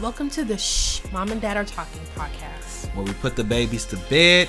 [0.00, 3.84] Welcome to the Shh, Mom and Dad Are Talking podcast where we put the babies
[3.86, 4.48] to bed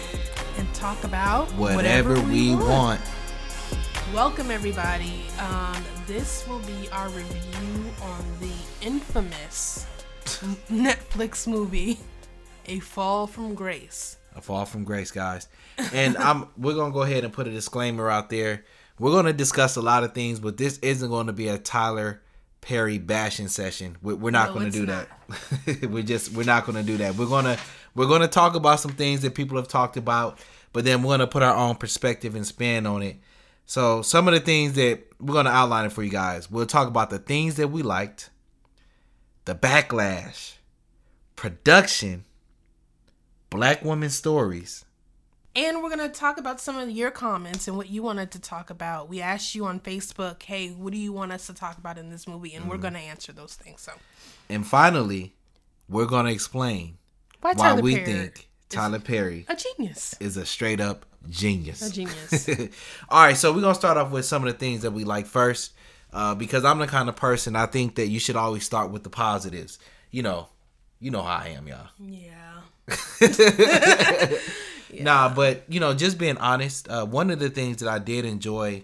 [0.59, 3.01] and talk about whatever, whatever we want.
[4.13, 5.23] Welcome, everybody.
[5.39, 8.53] Um, this will be our review on the
[8.85, 9.87] infamous
[10.69, 11.97] Netflix movie,
[12.67, 14.17] A Fall from Grace.
[14.35, 15.47] A fall from grace, guys.
[15.91, 18.65] And I'm we're gonna go ahead and put a disclaimer out there.
[18.99, 22.21] We're gonna discuss a lot of things, but this isn't gonna be a Tyler
[22.61, 23.97] Perry bashing session.
[24.01, 25.09] We're, we're not No, gonna it's do that.
[25.89, 27.15] we're just we're not gonna do that.
[27.15, 27.57] We're gonna
[27.95, 30.39] we're gonna talk about some things that people have talked about,
[30.73, 33.17] but then we're gonna put our own perspective and spin on it.
[33.65, 36.49] So some of the things that we're gonna outline it for you guys.
[36.51, 38.29] We'll talk about the things that we liked,
[39.45, 40.55] the backlash,
[41.35, 42.25] production,
[43.49, 44.85] black women stories.
[45.55, 48.39] And we're going to talk about some of your comments and what you wanted to
[48.39, 49.09] talk about.
[49.09, 52.09] We asked you on Facebook, hey, what do you want us to talk about in
[52.09, 52.53] this movie?
[52.53, 52.81] And we're Mm-hmm.
[52.81, 53.81] going to answer those things.
[53.81, 53.93] So,
[54.47, 55.33] And finally,
[55.89, 56.97] we're gonna explain
[57.41, 60.13] why why we Perry think Tyler Perry a genius?
[60.19, 61.81] is a straight up genius.
[61.81, 62.47] A genius.
[63.09, 65.25] All right, so we're gonna start off with some of the things that we like
[65.25, 65.73] first,
[66.13, 69.03] uh, because I'm the kind of person I think that you should always start with
[69.03, 69.79] the positives.
[70.11, 70.49] You know,
[70.99, 71.87] you know how I am, y'all.
[71.99, 72.61] Yeah.
[74.93, 78.25] Nah, but you know, just being honest, uh, one of the things that I did
[78.25, 78.83] enjoy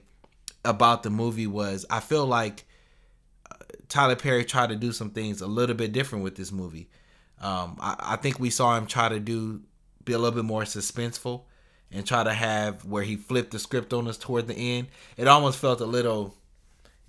[0.64, 2.66] about the movie was I feel like
[3.52, 3.56] uh,
[3.90, 6.90] Tyler Perry tried to do some things a little bit different with this movie.
[7.42, 9.62] Um, I, I think we saw him try to do
[10.04, 11.44] be a little bit more suspenseful
[11.92, 14.88] and try to have where he flipped the script on us toward the end.
[15.18, 16.36] It almost felt a little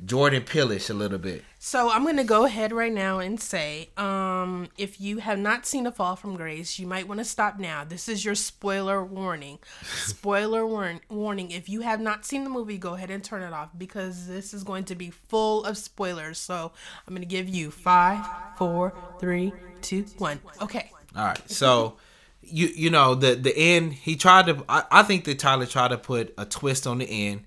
[0.04, 1.42] Jordan Peele-ish a little bit.
[1.58, 5.86] So I'm gonna go ahead right now and say, um, if you have not seen
[5.86, 7.82] A Fall from Grace, you might want to stop now.
[7.82, 9.58] This is your spoiler warning.
[10.04, 11.50] Spoiler warn- warning.
[11.50, 14.52] If you have not seen the movie, go ahead and turn it off because this
[14.52, 16.38] is going to be full of spoilers.
[16.38, 16.72] So
[17.08, 18.24] I'm gonna give you five,
[18.58, 20.40] four, three, two, one.
[20.60, 20.90] Okay.
[21.16, 21.50] All right.
[21.50, 21.96] So
[22.42, 25.88] you you know the the end he tried to I, I think that Tyler tried
[25.88, 27.44] to put a twist on the end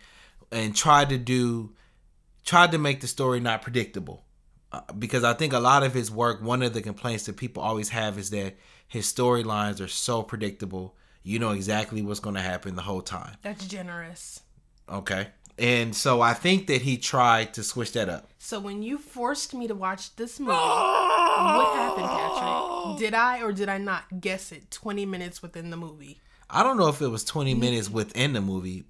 [0.51, 1.69] and tried to do
[2.49, 4.25] tried to make the story not predictable.
[4.71, 7.61] Uh, because I think a lot of his work one of the complaints that people
[7.61, 8.55] always have is that
[8.87, 10.95] his storylines are so predictable.
[11.21, 13.35] You know exactly what's going to happen the whole time.
[13.43, 14.41] That's generous.
[14.89, 15.27] Okay?
[15.59, 18.31] And so I think that he tried to switch that up.
[18.39, 22.99] So when you forced me to watch this movie, what happened, Patrick?
[22.99, 26.19] Did I or did I not guess it 20 minutes within the movie?
[26.49, 28.85] I don't know if it was 20 minutes within the movie,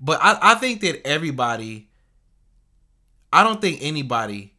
[0.00, 1.90] but I, I think that everybody,
[3.34, 4.54] I don't think anybody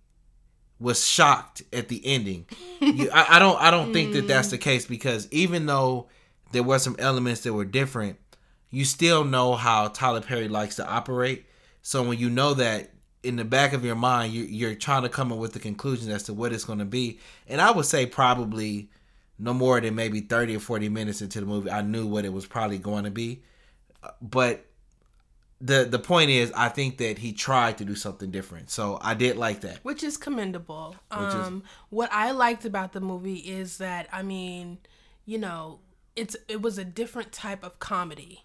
[0.80, 2.46] was shocked at the ending.
[2.82, 6.10] You, I, I don't, I don't think that that's the case because even though
[6.52, 8.20] there were some elements that were different,
[8.72, 11.46] you still know how Tyler Perry likes to operate.
[11.84, 12.92] So when you know that
[13.24, 16.12] in the back of your mind, you, you're trying to come up with the conclusion
[16.12, 17.20] as to what it's going to be.
[17.48, 18.90] And I would say probably
[19.40, 22.34] no more than maybe 30 or 40 minutes into the movie, I knew what it
[22.34, 23.42] was probably going to be.
[24.22, 24.66] But
[25.66, 28.70] the the point is, I think that he tried to do something different.
[28.70, 29.80] So I did like that.
[29.84, 30.96] which is commendable.
[31.12, 34.78] Which is- um, what I liked about the movie is that I mean,
[35.26, 35.80] you know,
[36.16, 38.44] it's it was a different type of comedy.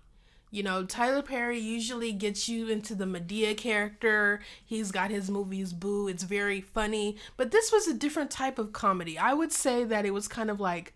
[0.52, 4.40] You know, Tyler Perry usually gets you into the Madea character.
[4.64, 6.08] He's got his movies Boo.
[6.08, 9.16] It's very funny, but this was a different type of comedy.
[9.16, 10.92] I would say that it was kind of like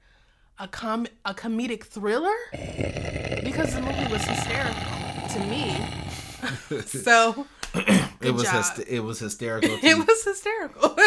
[0.58, 2.34] a com a comedic thriller
[3.44, 4.82] because the movie was hysterical
[5.34, 6.03] to me.
[6.86, 7.46] so
[8.20, 8.54] it was job.
[8.64, 9.70] hyst- it was hysterical.
[9.82, 10.96] it was hysterical.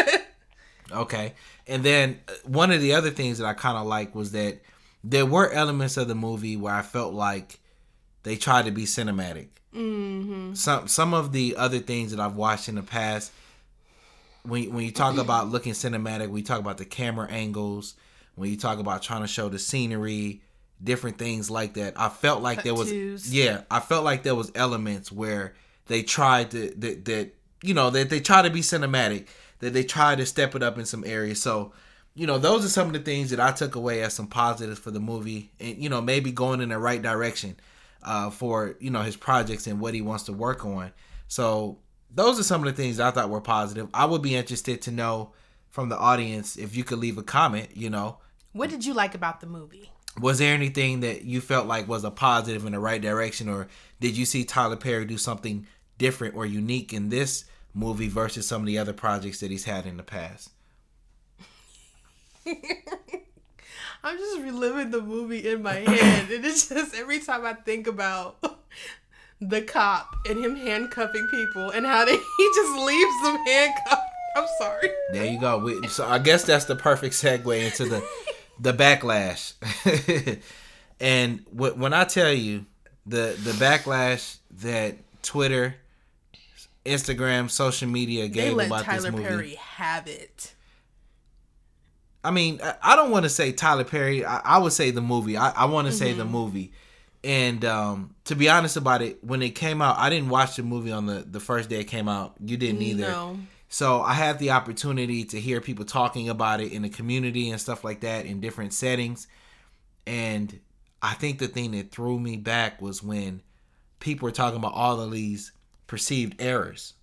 [0.89, 1.33] Okay.
[1.67, 4.61] And then uh, one of the other things that I kind of like was that
[5.03, 7.59] there were elements of the movie where I felt like
[8.23, 9.47] they tried to be cinematic.
[9.75, 10.53] Mm-hmm.
[10.53, 13.31] Some some of the other things that I've watched in the past,
[14.43, 17.95] when when you talk about looking cinematic, we talk about the camera angles.
[18.35, 20.41] When you talk about trying to show the scenery,
[20.83, 22.91] different things like that, I felt like there was
[23.31, 25.53] yeah, I felt like there was elements where
[25.87, 27.33] they tried to that that
[27.63, 29.27] you know that they try to be cinematic,
[29.59, 31.41] that they try to step it up in some areas.
[31.41, 31.73] So,
[32.13, 34.79] you know, those are some of the things that I took away as some positives
[34.79, 37.55] for the movie, and you know, maybe going in the right direction
[38.03, 40.91] uh, for you know his projects and what he wants to work on.
[41.27, 41.79] So,
[42.13, 43.89] those are some of the things I thought were positive.
[43.93, 45.31] I would be interested to know
[45.69, 47.69] from the audience if you could leave a comment.
[47.75, 48.17] You know,
[48.53, 49.91] What did you like about the movie?
[50.19, 53.67] Was there anything that you felt like was a positive in the right direction or
[53.99, 55.65] did you see tyler perry do something
[55.97, 59.85] different or unique in this movie versus some of the other projects that he's had
[59.85, 60.49] in the past
[64.03, 67.87] I'm just reliving the movie in my head, and it's just every time I think
[67.87, 68.37] about
[69.41, 74.01] the cop and him handcuffing people and how they, he just leaves them handcuffed.
[74.35, 74.89] I'm sorry.
[75.11, 75.57] There you go.
[75.57, 78.07] We, so I guess that's the perfect segue into the
[78.59, 79.53] the backlash.
[80.99, 82.65] and when I tell you
[83.05, 85.75] the the backlash that Twitter,
[86.85, 89.23] Instagram, social media They gave let about Tyler this movie.
[89.23, 90.53] Perry have it.
[92.23, 94.25] I mean, I- don't want to say Tyler Perry.
[94.25, 95.37] I, I would say the movie.
[95.37, 96.19] I, I want to say Mm-hmm.
[96.19, 96.71] the movie.
[97.23, 100.63] And um, to be honest about it, when it came out, I didn't watch the
[100.63, 102.35] movie on the, the first day it came out.
[102.43, 103.07] You didn't either.
[103.09, 103.39] No.
[103.69, 107.59] So I had the opportunity to hear people talking about it in the community and
[107.59, 109.27] stuff like that in different settings.
[110.05, 110.59] And
[111.01, 113.41] I think the thing that threw me back was when
[113.99, 115.51] people were talking about all of these
[115.87, 116.93] perceived errors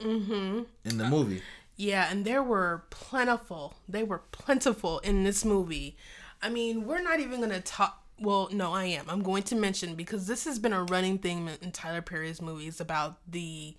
[0.00, 0.62] Mm-hmm.
[0.84, 1.42] in the movie.
[1.76, 3.74] Yeah, and there were plentiful.
[3.88, 5.96] They were plentiful in this movie.
[6.42, 8.02] I mean, we're not even going to talk.
[8.18, 9.06] Well, no, I am.
[9.08, 12.80] I'm going to mention because this has been a running thing in Tyler Perry's movies
[12.80, 13.76] about the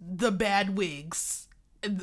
[0.00, 1.46] the bad wigs.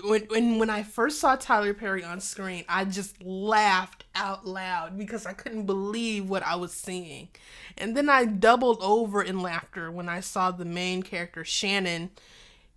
[0.03, 4.97] When, when when I first saw Tyler Perry on screen, I just laughed out loud
[4.97, 7.29] because I couldn't believe what I was seeing.
[7.77, 12.09] And then I doubled over in laughter when I saw the main character Shannon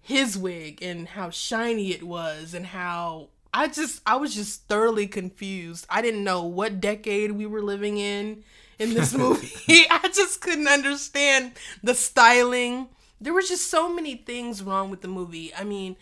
[0.03, 5.07] his wig and how shiny it was and how I just I was just thoroughly
[5.07, 5.87] confused.
[5.91, 8.45] I didn't know what decade we were living in
[8.79, 9.53] in this movie.
[9.91, 11.53] I just couldn't understand
[11.83, 12.89] the styling.
[13.21, 15.53] There was just so many things wrong with the movie.
[15.55, 15.97] I mean,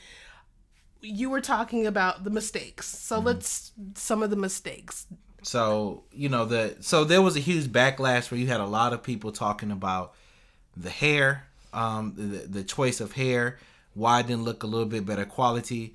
[1.00, 2.86] you were talking about the mistakes.
[2.86, 5.06] So let's some of the mistakes.
[5.42, 8.92] So you know the so there was a huge backlash where you had a lot
[8.92, 10.14] of people talking about
[10.76, 13.58] the hair, um, the the choice of hair,
[13.94, 15.94] why it didn't look a little bit better quality,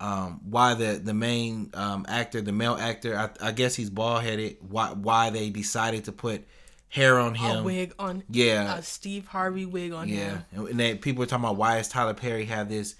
[0.00, 4.22] um, why the the main um, actor, the male actor, I, I guess he's bald
[4.22, 4.58] headed.
[4.60, 6.46] Why why they decided to put
[6.94, 10.66] hair on him, A wig on Yeah, a Steve Harvey wig on yeah, him.
[10.66, 12.94] and then people were talking about why is Tyler Perry have this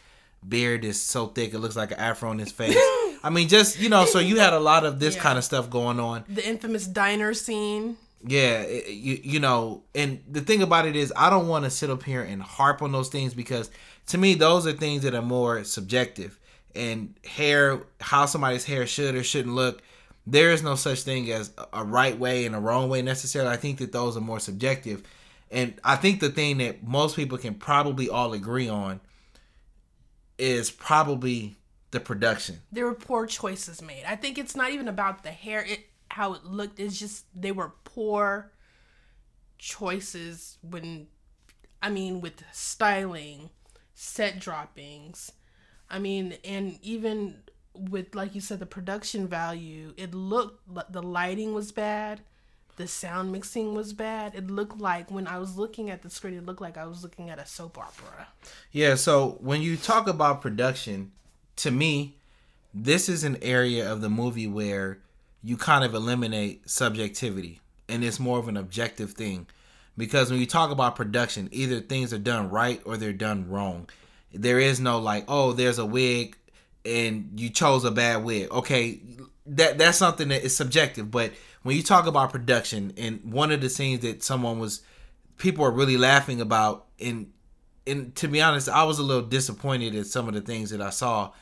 [0.47, 2.77] beard that's so thick it looks like an afro on his face.
[3.23, 5.23] I mean, just you know, so you had a lot of this Yeah.
[5.23, 6.25] kind of stuff going on.
[6.29, 7.97] The infamous diner scene.
[8.27, 11.71] Yeah, it- you you know, and the thing about it is, I don't want to
[11.71, 13.71] sit up here and harp on those things because
[14.09, 16.39] to me, those are things that are more subjective.
[16.75, 19.81] And hair, how somebody's hair should or shouldn't look,
[20.27, 23.51] there is no such thing as a right way and a wrong way necessarily.
[23.51, 25.03] I think that those are more subjective.
[25.51, 29.01] And I think the thing that most people can probably all agree on
[30.39, 31.57] is probably
[31.91, 32.59] the production.
[32.73, 34.03] there were poor choices made.
[34.05, 36.81] I think it's not even about the hair, it how it looked.
[36.81, 38.51] It's just they were poor
[39.59, 41.07] choices when,
[41.83, 43.51] I mean, with styling,
[43.95, 45.31] set droppings.
[45.89, 47.37] I mean, and even
[47.75, 49.95] with like you said, the production value.
[49.97, 50.61] It looked
[50.93, 52.21] the lighting was bad.
[52.77, 54.35] The sound mixing was bad.
[54.35, 57.05] It looked like when I was looking at the screen, it looked like I was
[57.05, 58.27] looking at a soap opera.
[58.73, 61.13] Yeah, so when you talk about production,
[61.57, 62.17] to me,
[62.73, 64.99] this is an area of the movie where
[65.45, 69.47] you kind of eliminate subjectivity and it's more of an objective thing.
[69.97, 73.89] Because when you talk about production, either things are done right or they're done wrong.
[74.33, 76.37] There is no like, oh, there's a wig
[76.85, 78.51] and you chose a bad wig.
[78.51, 79.01] Okay,
[79.47, 81.33] that that's something that is subjective, but
[81.63, 84.83] when you talk about production and one of the scenes that someone was
[85.39, 87.33] people are really laughing about and
[87.87, 90.81] and to be honest, I was a little disappointed at some of the things that
[90.81, 91.33] I saw.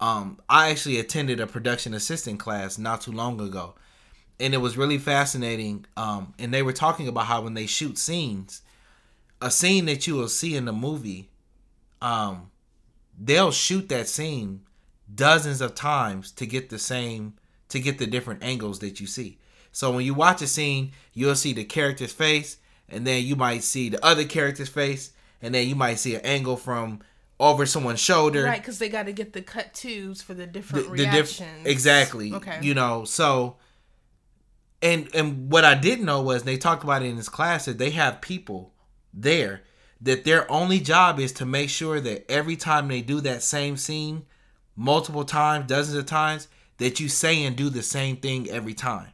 [0.00, 3.74] Um, I actually attended a production assistant class not too long ago,
[4.38, 5.84] and it was really fascinating.
[5.98, 8.62] Um, and they were talking about how when they shoot scenes,
[9.42, 11.28] a scene that you will see in the movie,
[12.00, 12.50] um,
[13.18, 14.62] they'll shoot that scene
[15.14, 17.34] dozens of times to get the same
[17.68, 19.38] to get the different angles that you see.
[19.72, 22.56] So when you watch a scene, you'll see the character's face,
[22.88, 26.22] and then you might see the other character's face, and then you might see an
[26.22, 27.00] angle from
[27.38, 28.42] over someone's shoulder.
[28.44, 31.38] Right, because they got to get the cut twos for the different The- the diff-
[31.40, 31.66] reactions.
[31.66, 32.32] exactly.
[32.34, 32.58] Okay.
[32.62, 33.56] You know, so
[34.82, 37.78] and and what I didn't know was they talked about it in this class that
[37.78, 38.72] they have people
[39.12, 39.62] there
[40.00, 43.76] that their only job is to make sure that every time they do that same
[43.76, 44.24] scene
[44.76, 46.48] multiple times, dozens of times,
[46.78, 49.08] that you say and do the same thing every time.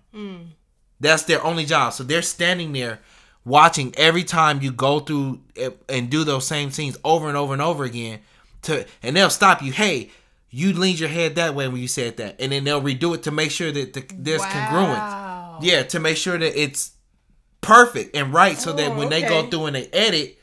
[1.00, 1.92] That's their only job.
[1.92, 3.00] So they're standing there
[3.44, 5.40] watching every time you go through
[5.88, 8.20] and do those same scenes over and over and over again
[8.62, 9.72] to and they'll stop you.
[9.72, 10.10] Hey,
[10.50, 12.40] you leaned your head that way when you said that.
[12.40, 15.58] And then they'll redo it to make sure that the, there's congruence.
[15.62, 16.92] Yeah, to make sure that it's
[17.60, 20.35] perfect and right so that Oh, when they go through and they edit,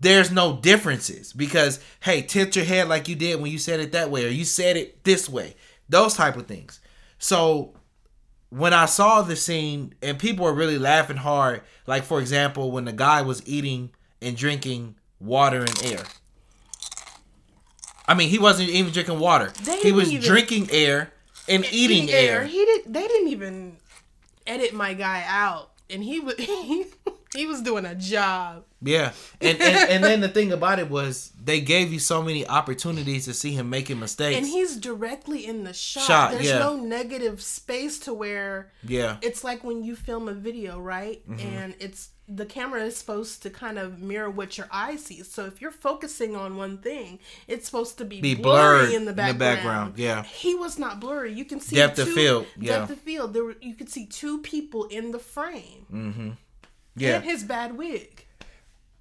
[0.00, 3.92] there's no differences because hey, tilt your head like you did when you said it
[3.92, 5.54] that way or you said it this way.
[5.88, 6.80] Those type of things.
[7.18, 7.74] So
[8.50, 12.84] when I saw the scene and people were really laughing hard, like for example, when
[12.84, 13.90] the guy was eating
[14.20, 16.04] and drinking water and air.
[18.06, 19.52] I mean, he wasn't even drinking water.
[19.82, 21.12] He was even- drinking air
[21.48, 22.44] and eating air.
[22.44, 22.92] He did.
[22.92, 23.76] They didn't even
[24.46, 26.86] edit my guy out, and he was he,
[27.34, 28.64] he was doing a job.
[28.80, 32.46] Yeah, and, and and then the thing about it was they gave you so many
[32.46, 34.36] opportunities to see him making mistakes.
[34.36, 36.02] And he's directly in the shot.
[36.04, 36.58] Shot, There's yeah.
[36.58, 41.28] no negative space to where yeah, it's like when you film a video, right?
[41.28, 41.40] Mm-hmm.
[41.40, 45.30] And it's the camera is supposed to kind of mirror what your eye sees.
[45.30, 48.90] So if you're focusing on one thing, it's supposed to be, Be blurry blurred in
[48.90, 49.38] the in the background.
[49.38, 50.22] background, yeah.
[50.24, 51.32] He was not blurry.
[51.32, 52.80] You can see Depth of field, yeah.
[52.80, 53.32] Depth of field.
[53.32, 55.86] There were, you could see two people in the frame.
[55.90, 56.36] Mm.
[56.96, 58.26] yeah, And his bad wig.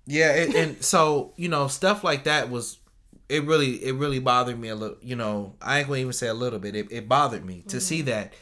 [0.08, 0.34] Yeah.
[0.34, 2.80] And, and so you know stuff like that was
[3.30, 4.98] it really it really bothered me a little.
[5.02, 6.76] You know, I ain't gonna even say a little bit.
[6.76, 8.10] It, it bothered me to see mm-hmm.
[8.10, 8.34] that,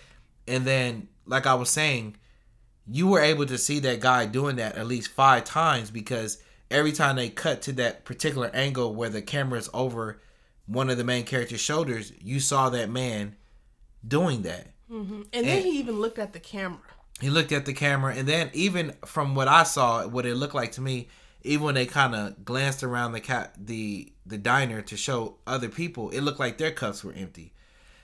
[0.47, 2.15] and then like I was saying,
[2.87, 6.37] you were able to see that guy doing that at least five times because
[6.69, 10.21] every time they cut to that particular angle where the camera is over
[10.67, 13.35] one of the main character's shoulders, you saw that man
[14.07, 14.67] doing that.
[14.91, 15.23] Mm-hmm.
[15.33, 16.79] And then he even looked at the camera.
[17.21, 20.53] He looked at the camera, and then even from what I saw, what it looked
[20.53, 21.07] like to me,
[21.45, 25.69] even when they kind of glanced around the cat the the diner to show other
[25.69, 27.53] people, it looked like their cups were empty.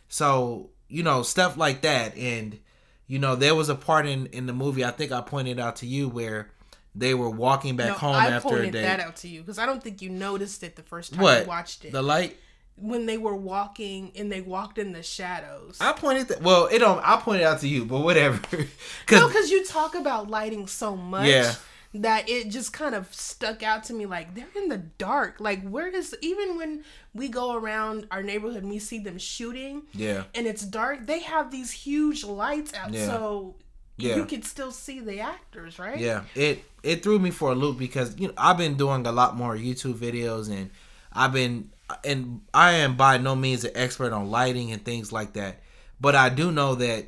[0.08, 2.60] So you know stuff like that, and
[3.08, 5.78] you know there was a part in in the movie I think I pointed out
[5.78, 6.52] to you where
[6.94, 8.82] they were walking back No, home I after a pointed day.
[8.82, 11.44] that out to you because I don't think you noticed it the first time What
[11.44, 11.92] you watched it.
[11.94, 12.38] the light?
[12.78, 15.78] when they were walking and they walked in the shadows.
[15.80, 16.42] I pointed that.
[16.42, 17.00] Well, it don't.
[17.06, 18.40] I pointed out to you, but whatever.
[18.58, 18.66] No,
[19.06, 21.54] Because because you talk about lighting so much Yeah.
[21.94, 24.06] That it just kind of stuck out to me.
[24.06, 25.40] Like they're in the dark.
[25.40, 26.84] Like where is even when
[27.14, 31.20] we go around our neighborhood and we see them shooting yeah, and it's dark, they
[31.20, 33.08] have these huge lights out, Yeah.
[33.08, 33.56] so
[33.98, 34.16] Yeah.
[34.16, 36.00] you can still see the actors, right?
[36.00, 39.12] Yeah, it it threw me for a loop because you know I've been doing a
[39.12, 40.70] lot more YouTube videos and
[41.14, 41.72] I've been
[42.06, 45.60] and I am by no means an expert on lighting and things like that,
[46.00, 47.08] but I do know that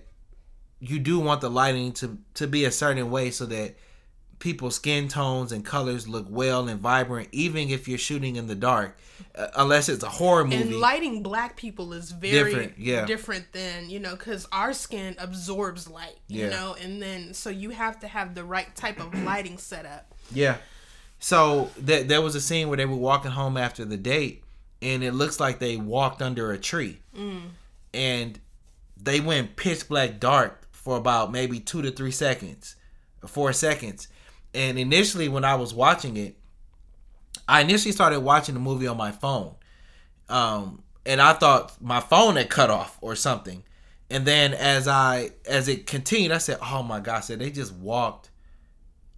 [0.82, 3.76] you do want the lighting to to be a certain way so that
[4.44, 8.56] people's skin tones and colors look well and vibrant, even if you're shooting in the
[8.56, 8.98] dark,
[9.36, 10.58] uh, unless it's a horror movie.
[10.64, 13.06] And lighting black people is very Different, yeah.
[13.06, 16.50] different than you know because our skin absorbs light, you Yeah.
[16.50, 20.14] know, and then so you have to have the right type of lighting set up.
[20.34, 20.58] Yeah.
[21.20, 24.44] So th- there was a scene where they were walking home after the date,
[24.82, 27.00] and it looks like they walked under a tree,
[27.94, 28.40] and
[29.02, 32.76] they went pitch black dark for about maybe two to three seconds,
[33.26, 34.10] four seconds.
[34.54, 36.36] And initially, when I was watching it,
[37.48, 39.56] I initially started watching the movie on my phone,
[40.30, 43.64] um, and I thought my phone had cut off or something.
[44.10, 48.30] And then as I as it continued, I said, "Oh my gosh!" They just walked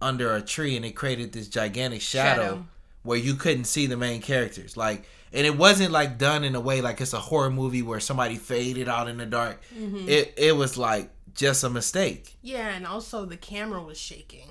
[0.00, 2.66] under a tree and it created this gigantic shadow, Shadow.
[3.02, 4.76] where you couldn't see the main characters.
[4.76, 8.00] Like, and it wasn't like done in a way like it's a horror movie where
[8.00, 9.60] somebody faded out in the dark.
[10.08, 14.48] It it was like just a mistake, Yeah, and also the camera was shaking,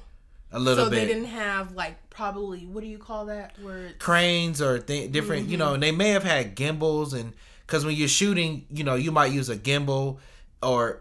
[0.52, 0.98] a little so bit.
[0.98, 3.54] they didn't have like probably what do you call that?
[3.62, 5.74] Where cranes or th- different, you know, mm-hmm.
[5.76, 7.34] and they may have had gimbals and
[7.66, 10.20] because when you're shooting, you know, you might use a gimbal
[10.62, 11.00] or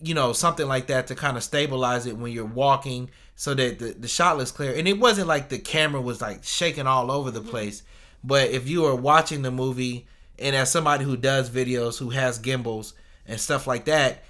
[0.00, 3.78] you know something like that to kind of stabilize it when you're walking so that
[3.78, 4.74] the, the shot looks clear.
[4.74, 7.50] And it wasn't like the camera was like shaking all over the mm-hmm.
[7.50, 7.82] place,
[8.22, 10.06] but if you were watching the movie
[10.38, 12.94] and as somebody who does videos who has gimbals
[13.26, 14.24] and stuff like that,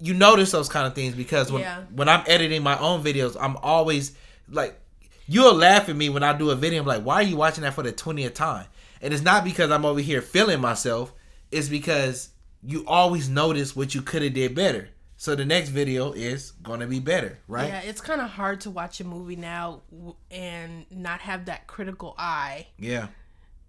[0.00, 1.82] you notice those kind of things because when Yeah.
[1.94, 4.12] when I'm editing my own videos, I'm always
[4.48, 4.78] like,
[5.26, 6.80] you'll laugh at me when I do a video.
[6.80, 8.66] I'm like, why are you watching that for the twentieth time?
[9.02, 11.12] And it's not because I'm over here feeling myself.
[11.50, 12.30] It's because
[12.62, 14.88] you always notice what you could have did better.
[15.16, 17.68] So the next video is gonna be better, right?
[17.68, 19.82] yeah, it's kind of hard to watch a movie now
[20.30, 22.68] and not have that critical eye.
[22.78, 23.08] yeah.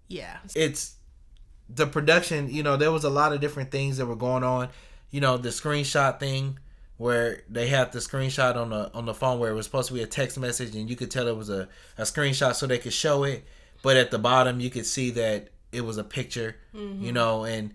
[0.08, 0.96] Yeah, it's
[1.74, 4.68] the production you know there was a lot of different things that were going on
[5.12, 6.58] you know the screenshot thing
[6.96, 9.94] where they had the screenshot on the on the phone where it was supposed to
[9.94, 12.78] be a text message and you could tell it was a, a screenshot so they
[12.78, 13.44] could show it.
[13.82, 17.74] But at the bottom you could see that it was a picture you know and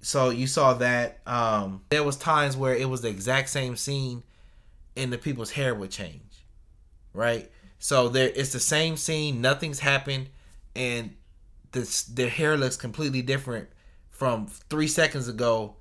[0.00, 4.22] so you saw that um there was times where it was the exact same scene
[4.96, 6.22] and the people's hair would change
[7.14, 7.50] right?
[7.80, 10.28] So there it's the same scene nothing's happened
[10.76, 11.14] and
[11.72, 13.68] this their hair looks completely different
[14.10, 15.74] from three seconds ago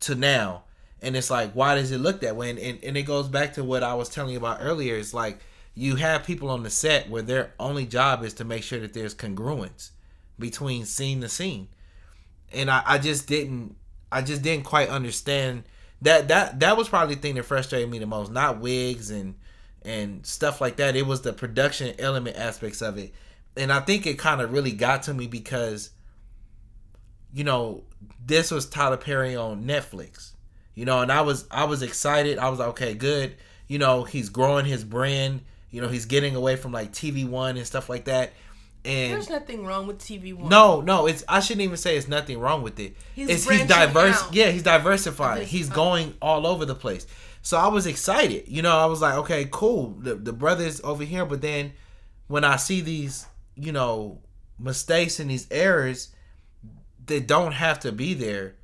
[0.00, 0.62] to now
[1.02, 3.54] and it's like why does it look that way and, and, and it goes back
[3.54, 5.40] to what i was telling you about earlier it's like
[5.74, 8.94] you have people on the set where their only job is to make sure that
[8.94, 9.90] there's congruence
[10.38, 11.68] between scene to scene
[12.52, 13.76] and I, I just didn't
[14.10, 15.64] I just didn't quite understand
[16.02, 18.30] that that that was probably the thing that frustrated me the most.
[18.30, 19.34] Not wigs and
[19.82, 20.96] and stuff like that.
[20.96, 23.12] It was the production element aspects of it.
[23.56, 25.90] And I think it kind of really got to me because
[27.36, 27.82] you know,
[28.24, 30.30] this was Tyler Perry on Netflix.
[30.74, 32.38] You know, and I was I was excited.
[32.38, 33.36] I was like, okay, good.
[33.68, 35.42] You know, he's growing his brand.
[35.70, 38.32] You know, he's getting away from like TV One and stuff like that.
[38.86, 40.48] And There's nothing wrong with TV One.
[40.48, 42.96] no, no, it's I shouldn't even say it's nothing wrong with it.
[43.14, 44.22] He's it's he's diverse.
[44.22, 44.34] out.
[44.34, 45.40] Yeah, he's diversifying.
[45.40, 47.06] This- He's uh, going all over the place.
[47.42, 48.48] So I was excited.
[48.48, 49.90] You know, I was like, okay, cool.
[49.98, 51.74] The the brothers over here, but then
[52.28, 53.26] when I see these,
[53.56, 54.20] you know,
[54.58, 56.14] mistakes and these errors
[57.06, 58.54] that don't have to be there,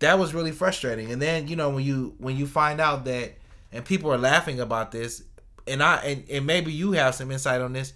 [0.00, 1.10] that was really frustrating.
[1.12, 3.34] And then, you know, when you when you find out that
[3.70, 5.22] and people are laughing about this,
[5.66, 7.92] and I and, and maybe you have some insight on this,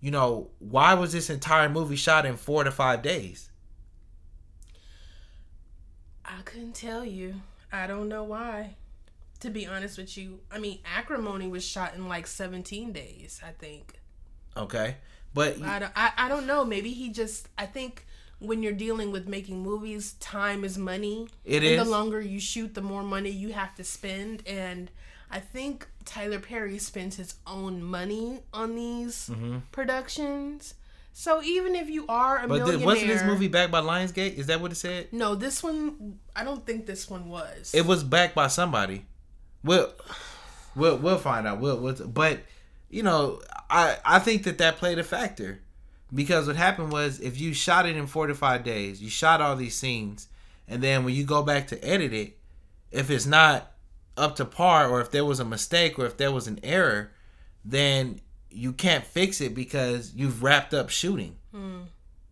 [0.00, 3.50] you know, why was this entire movie shot in four to five days?
[6.24, 7.34] I couldn't tell you.
[7.72, 8.76] I don't know why.
[9.40, 13.52] To be honest with you, I mean, Acrimony was shot in like 17 days, I
[13.52, 13.98] think.
[14.56, 14.96] Okay.
[15.32, 16.64] But I don't, I, I don't know.
[16.64, 18.04] Maybe he just, I think
[18.40, 21.28] when you're dealing with making movies, time is money.
[21.44, 21.84] It and is.
[21.84, 24.42] the longer you shoot, the more money you have to spend.
[24.46, 24.90] And
[25.30, 29.30] I think Tyler Perry spends his own money on these
[29.72, 30.74] productions.
[31.12, 32.48] So even if you are a Mm-hmm.
[32.48, 34.34] but millionaire, wasn't this movie backed by Lionsgate?
[34.34, 35.12] Is that what it said?
[35.12, 36.18] No, this one.
[36.34, 37.72] I don't think this one was.
[37.74, 39.04] It was backed by somebody.
[39.62, 39.92] We'll
[40.74, 41.60] we'll we'll find out.
[41.60, 42.40] We'll, we'll but
[42.88, 45.60] you know, I I think that that played a factor
[46.14, 49.76] because what happened was if you shot it in 45 days, you shot all these
[49.76, 50.28] scenes
[50.68, 52.38] and then when you go back to edit it,
[52.92, 53.72] if it's not
[54.16, 57.10] up to par or if there was a mistake or if there was an error,
[57.64, 61.36] then you can't fix it because you've wrapped up shooting.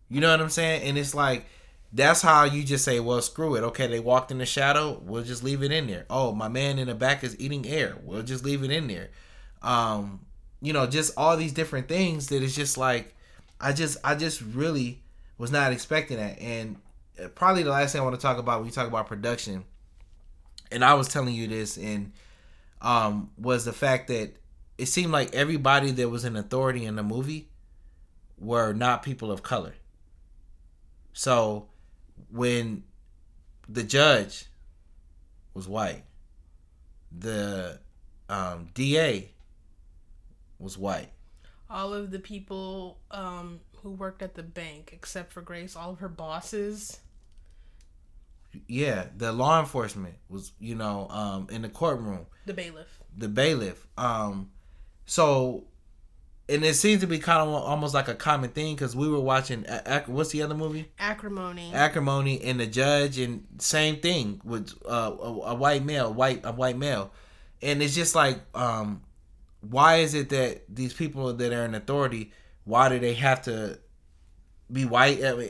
[0.09, 0.83] You know what I'm saying?
[0.83, 1.45] And it's like
[1.91, 3.63] that's how you just say, well, screw it.
[3.63, 5.01] Okay, they walked in the shadow.
[5.03, 6.05] We'll just leave it in there.
[6.09, 7.95] Oh, my man in the back is eating air.
[8.03, 9.09] We'll just leave it in there.
[9.61, 10.21] Um,
[10.61, 13.15] you know, just all these different things that it's just like,
[13.59, 15.01] I just, I just really
[15.37, 16.39] was not expecting that.
[16.39, 16.77] And
[17.21, 19.65] uh, probably the last thing I want to talk about when you talk about production,
[20.71, 22.11] and I was telling you this, and
[22.81, 24.31] um, was the fact that
[24.77, 27.49] it seemed like everybody that was an authority in the movie
[28.37, 29.73] were not people of color.
[31.13, 31.67] So
[32.31, 32.83] when
[33.67, 34.45] the judge
[35.53, 36.03] was white,
[37.11, 37.79] the
[38.29, 39.31] um, DA
[40.59, 41.09] was white.
[41.69, 45.99] All of the people um, who worked at the bank, except for Grace, all of
[45.99, 46.99] her bosses.
[48.67, 52.99] Yeah, the law enforcement was, you know, um, in the courtroom, The bailiff.
[53.15, 53.85] the bailiff.
[53.95, 54.49] Um,
[55.05, 55.65] so,
[56.47, 59.19] and it seems to be kind of almost like a common thing because we were
[59.19, 59.65] watching.
[59.69, 60.89] Ac- What's the other movie?
[60.97, 61.71] Acrimony.
[61.75, 66.51] acrimony and the judge and same thing with uh, a, a white male white a
[66.51, 67.11] white male
[67.61, 69.01] and it's just like um
[69.61, 72.31] why is it that these people that are in authority
[72.63, 73.79] why do they have to
[74.71, 75.49] be white I mean,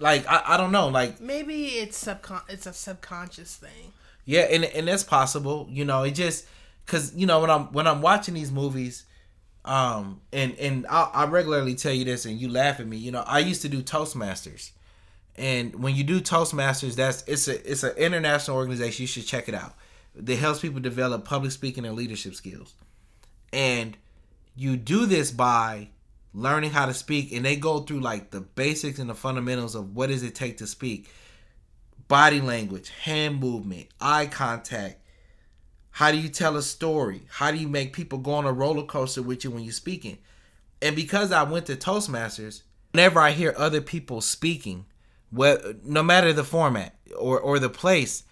[0.00, 2.42] like I, I don't know like Maybe it's subcon.
[2.48, 3.92] It's a subconscious thing.
[4.24, 6.46] yeah and and that's possible you know it just
[6.84, 9.04] because you know when i'm when i'm watching these movies
[9.64, 13.10] um and and I, I regularly tell you this and you laugh at me you
[13.10, 14.70] know i used to do toastmasters
[15.36, 19.48] and when you do toastmasters that's it's a it's an international organization you should check
[19.48, 19.74] it out
[20.14, 22.74] that helps people develop public speaking and leadership skills
[23.56, 23.96] and
[24.54, 25.88] you do this by
[26.34, 29.96] learning how to speak and they go through like the basics and the fundamentals of
[29.96, 31.08] what does it take to speak.
[32.06, 35.00] Body language hand movement eye contact.
[35.90, 37.22] How do you tell a story?
[37.30, 40.18] How do you make people go on a roller coaster with you when you're speaking?
[40.82, 42.60] And because i went to toastmasters
[42.92, 44.84] whenever i hear other people speaking
[45.32, 48.24] well no matter the format or or the place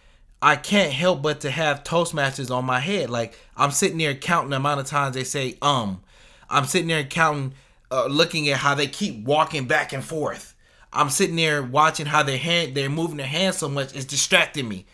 [0.44, 3.08] I can't help but to have Toastmasters on my head.
[3.08, 6.02] Like I'm sitting there counting the amount of times they say um.
[6.50, 7.54] I'm sitting there counting,
[7.90, 10.54] uh, looking at how they keep walking back and forth.
[10.92, 14.68] I'm sitting there watching how their hand they're moving their hands so much it's distracting
[14.68, 14.84] me.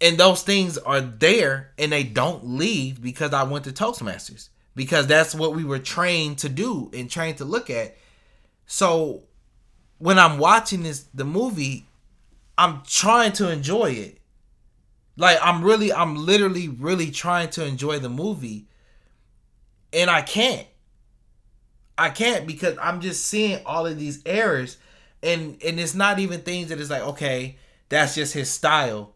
[0.00, 5.08] And those things are there and they don't leave because I went to Toastmasters because
[5.08, 7.96] that's what we were trained to do and trained to look at.
[8.66, 9.24] So
[9.98, 11.88] when I'm watching this the movie,
[12.56, 14.17] I'm trying to enjoy it.
[15.18, 18.66] Like I'm really I'm literally really trying to enjoy the movie
[19.92, 20.66] and I can't.
[21.98, 24.78] I can't because I'm just seeing all of these errors
[25.20, 27.56] and and it's not even things that is like okay,
[27.88, 29.12] that's just his style,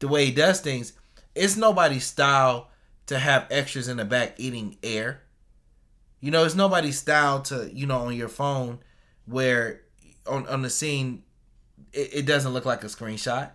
[0.00, 0.92] the way he does things.
[1.36, 2.68] It's nobody's style
[3.06, 5.22] to have extras in the back eating air.
[6.20, 8.80] You know, it's nobody's style to, you know, on your phone
[9.26, 9.82] where
[10.26, 11.22] on on the scene
[11.92, 13.50] it, it doesn't look like a screenshot.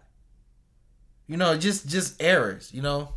[1.29, 3.13] You know, just just errors, you know.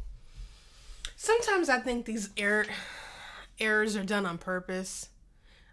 [1.16, 2.66] Sometimes I think these error
[3.59, 5.09] errors are done on purpose.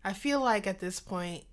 [0.03, 1.43] I feel like at this point,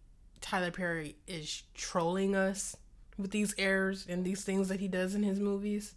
[0.41, 2.77] Tyler Perry is trolling us
[3.19, 5.95] with these errors and these things that he does in his movies.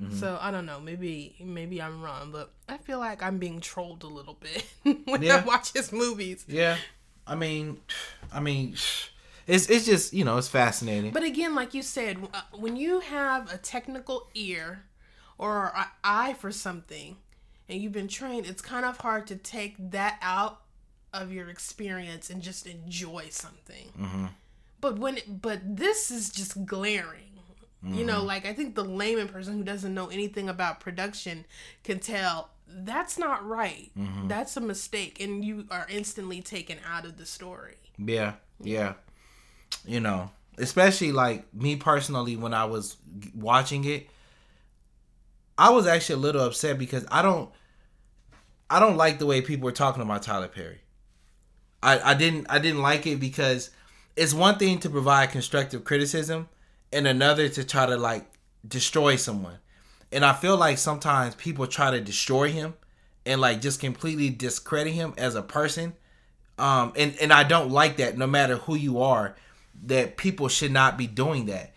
[0.00, 0.16] Mm-hmm.
[0.16, 0.80] So I don't know.
[0.80, 4.64] Maybe maybe I'm wrong, but I feel like I'm being trolled a little bit
[5.04, 5.36] when Yeah.
[5.36, 6.46] I watch his movies.
[6.48, 6.78] Yeah,
[7.26, 7.76] I mean,
[8.32, 8.74] I mean,
[9.50, 11.10] it's it's just you know it's fascinating.
[11.10, 14.84] But again, like you said, uh, when you have a technical ear
[15.38, 17.16] or an eye for something
[17.68, 20.62] and you've been trained, it's kind of hard to take that out
[21.12, 23.90] of your experience and just enjoy something.
[23.98, 24.26] Mm-hmm.
[24.80, 27.24] But when it, but this is just glaring.
[27.82, 28.26] You know, mm-hmm.
[28.26, 31.46] like I think the layman person who doesn't know anything about production
[31.82, 33.90] can tell that's not right.
[33.98, 34.28] Mm-hmm.
[34.28, 37.76] That's a mistake and you are instantly taken out of the story.
[37.98, 38.94] Yeah, yeah.
[39.84, 42.96] You know, especially like me personally when I was
[43.34, 44.08] watching it,
[45.56, 47.50] I was actually a little upset because I don't
[48.68, 50.80] I don't like the way people were talking about Tyler Perry.
[51.82, 53.70] I I didn't I didn't like it because
[54.16, 56.48] it's one thing to provide constructive criticism
[56.92, 58.26] and another to try to like
[58.66, 59.58] destroy someone.
[60.12, 62.74] And I feel like sometimes people try to destroy him
[63.26, 65.94] and like just completely discredit him as a person
[66.58, 69.34] um and and i don't like that no matter who you are
[69.84, 71.72] that people should not be doing that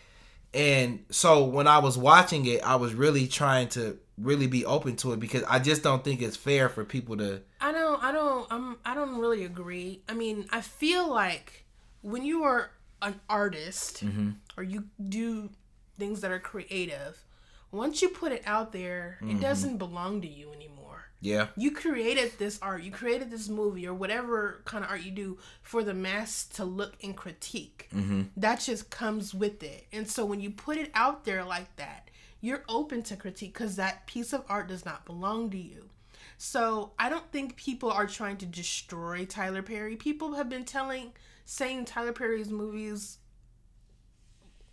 [0.54, 4.96] and so when i was watching it i was really trying to really be open
[4.96, 8.12] to it because i just don't think it's fair for people to I don't I
[8.12, 10.02] don't I'm I don't really agree.
[10.10, 11.64] I mean, I feel like
[12.02, 14.32] when you are an artist mm-hmm.
[14.58, 15.50] or you do
[15.98, 17.24] things that are creative,
[17.72, 19.40] once you put it out there, it mm-hmm.
[19.40, 20.83] doesn't belong to you anymore.
[21.24, 25.12] Yeah You created this art, you created this movie or whatever kind of art you
[25.12, 27.88] do for the mass to look and critique.
[27.96, 28.24] Mm-hmm.
[28.38, 29.88] That just comes with it.
[29.94, 32.10] And so when you put it out there like that,
[32.42, 35.90] you're open to critique because that piece of art does not belong to you.
[36.38, 39.96] So I don't think people are trying to destroy Tyler Perry.
[39.96, 41.14] People have been telling,
[41.46, 43.20] saying Tyler Perry's movies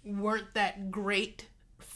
[0.05, 1.47] weren't that great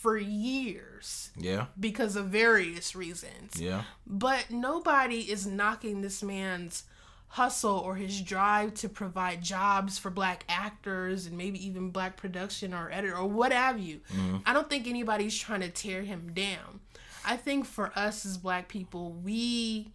[0.05, 3.59] for years yeah because of various reasons.
[3.59, 6.85] yeah But nobody is knocking this man's
[7.29, 12.75] hustle or his drive to provide jobs for black actors and maybe even black production
[12.75, 14.03] or editor or what have you.
[14.13, 14.37] Mm-hmm.
[14.45, 16.81] I don't think anybody's trying to tear him down.
[17.25, 19.91] I think for us as black people, we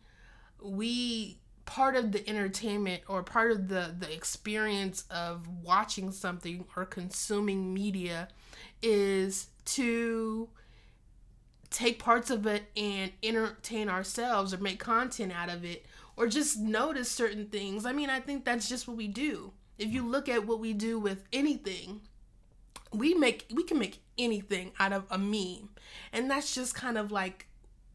[0.60, 6.84] we part of the entertainment or part of the the experience of watching something or
[6.84, 8.28] consuming media
[8.82, 10.50] is to
[11.70, 15.86] take parts of it and entertain ourselves or make content out of it
[16.18, 17.86] or just notice certain things.
[17.86, 19.54] I mean, I think that's just what we do.
[19.78, 22.02] If you look at what we do with anything,
[22.92, 25.70] we make we can make anything out of a meme.
[26.12, 27.48] And that's just kind of like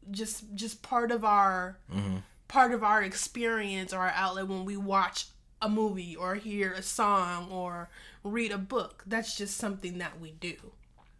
[0.09, 2.17] just just part of our mm-hmm.
[2.47, 5.27] part of our experience or our outlet when we watch
[5.61, 7.89] a movie or hear a song or
[8.23, 9.03] read a book.
[9.05, 10.55] That's just something that we do.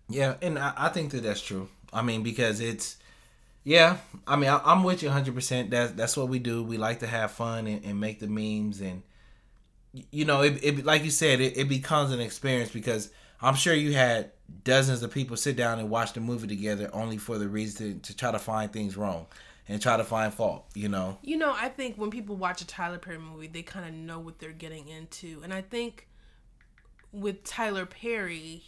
[0.09, 1.69] Yeah and I, I think that that's true.
[1.93, 2.97] I mean because it's
[3.63, 6.63] yeah i mean I, i'm with you 100% that's that's what we do.
[6.63, 9.01] We like to have fun and, and make the memes and
[10.11, 13.09] you know it, it like you said it, it becomes an experience because
[13.41, 14.31] i'm sure you had
[14.63, 18.11] dozens of people sit down and watch the movie together only for the reason to,
[18.11, 19.25] to try to find things wrong
[19.67, 21.17] and try to find fault you know?
[21.21, 24.19] You know, I think when people watch a Tyler Perry movie, they kind of know
[24.19, 25.41] what they're getting into.
[25.43, 26.07] And I think
[27.11, 28.63] with Tyler Perry,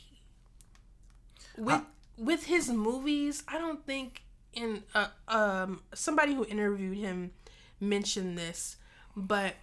[1.57, 1.81] with
[2.17, 7.31] with his movies, I don't think in uh, um somebody who interviewed him
[7.79, 8.77] mentioned this,
[9.15, 9.55] but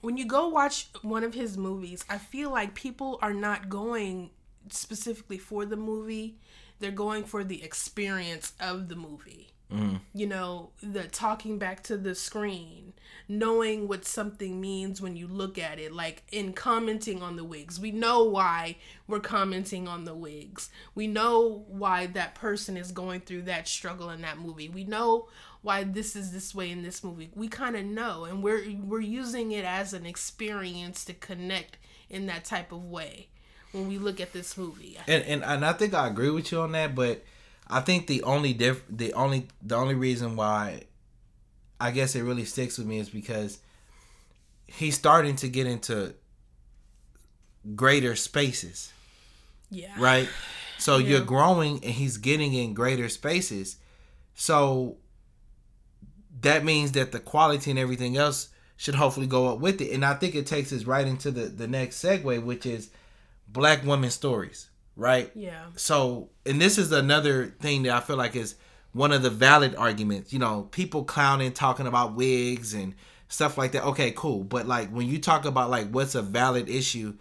[0.00, 4.30] when you go watch one of his movies, I feel like people are not going
[4.68, 6.36] specifically for the movie.
[6.78, 9.98] They're going for the experience of the movie Mm.
[10.14, 12.92] you know, the talking back to the screen,
[13.28, 17.80] knowing what something means when you look at it, like in commenting on the wigs.
[17.80, 18.76] We know why
[19.08, 20.70] we're commenting on the wigs.
[20.94, 24.68] We know why that person is going through that struggle in that movie.
[24.68, 25.28] We know
[25.62, 27.30] why this is this way in this movie.
[27.34, 31.76] We kind of know and we're we're using it as an experience to connect
[32.08, 33.26] in that type of way
[33.72, 34.96] when we look at this movie.
[35.08, 37.24] and, and and I think I agree with you on that, but
[37.68, 40.82] I think the only diff the only the only reason why
[41.80, 43.58] I guess it really sticks with me is because
[44.66, 46.14] he's starting to get into
[47.74, 48.92] greater spaces,
[49.70, 49.94] Yeah.
[49.98, 50.28] right?
[50.78, 51.08] So Yeah.
[51.08, 53.76] you're growing and he's getting in greater spaces.
[54.34, 54.96] So
[56.40, 59.92] that means that the quality and everything else should hopefully go up with it.
[59.92, 62.90] And I think it takes us right into the, the next segue, which is
[63.48, 65.30] black women stories, right?
[65.34, 65.66] Yeah.
[65.76, 68.56] So, and this is another thing that I feel like is
[68.92, 70.32] one of the valid arguments.
[70.32, 72.94] You know, people clowning, talking about wigs and
[73.28, 73.84] stuff like that.
[73.84, 74.42] Okay, cool.
[74.42, 77.14] But like when you talk about like what's a valid issue,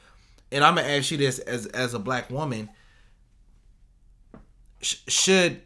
[0.52, 2.70] and I'm gonna ask you this as as a black woman,
[4.82, 5.62] sh- should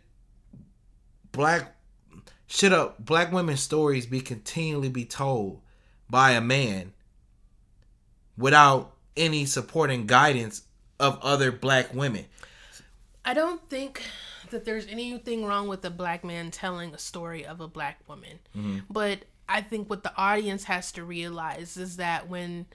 [1.32, 1.76] black
[2.48, 5.62] should a black women's stories be continually be told
[6.10, 6.94] by a man
[8.36, 10.64] without any support and guidance
[11.00, 12.26] of other black women?
[13.26, 14.04] I don't think
[14.50, 18.40] that there's anything wrong with a black man telling a story of a black woman.
[18.58, 18.80] Mm-hmm.
[18.90, 22.66] But I think what the audience has to realize is that when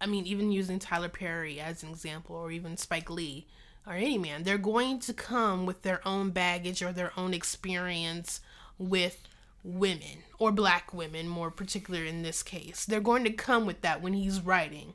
[0.00, 3.46] I mean, even using Tyler Perry as an example, or even Spike Lee,
[3.86, 8.40] or any man, they're going to come with their own baggage or their own experience
[8.78, 9.26] with
[9.64, 12.84] women or black women, more particular in this case.
[12.84, 14.94] They're going to come with that when he's writing.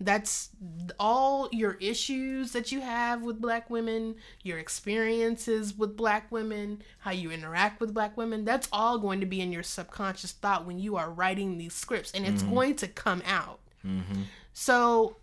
[0.00, 0.50] That's
[0.98, 7.10] all your issues that you have with black women, your experiences with black women, how
[7.10, 8.44] you interact with black women.
[8.44, 12.12] That's all going to be in your subconscious thought when you are writing these scripts,
[12.12, 12.54] and it's mm-hmm.
[12.54, 13.58] going to come out.
[13.84, 14.22] Mm-hmm.
[14.52, 15.16] So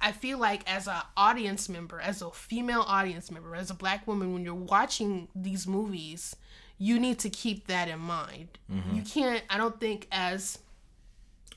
[0.00, 4.06] I feel like as an audience member, as a female audience member, as a black
[4.06, 6.34] woman, when you're watching these movies,
[6.78, 8.58] you need to keep that in mind.
[8.72, 8.96] Mm-hmm.
[8.96, 9.44] You can't.
[9.50, 10.58] I don't think as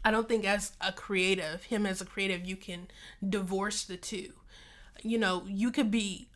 [0.06, 2.88] I don't think as a creative, him as a creative, you can
[3.28, 4.34] divorce the two.
[5.02, 6.28] You know, you could be.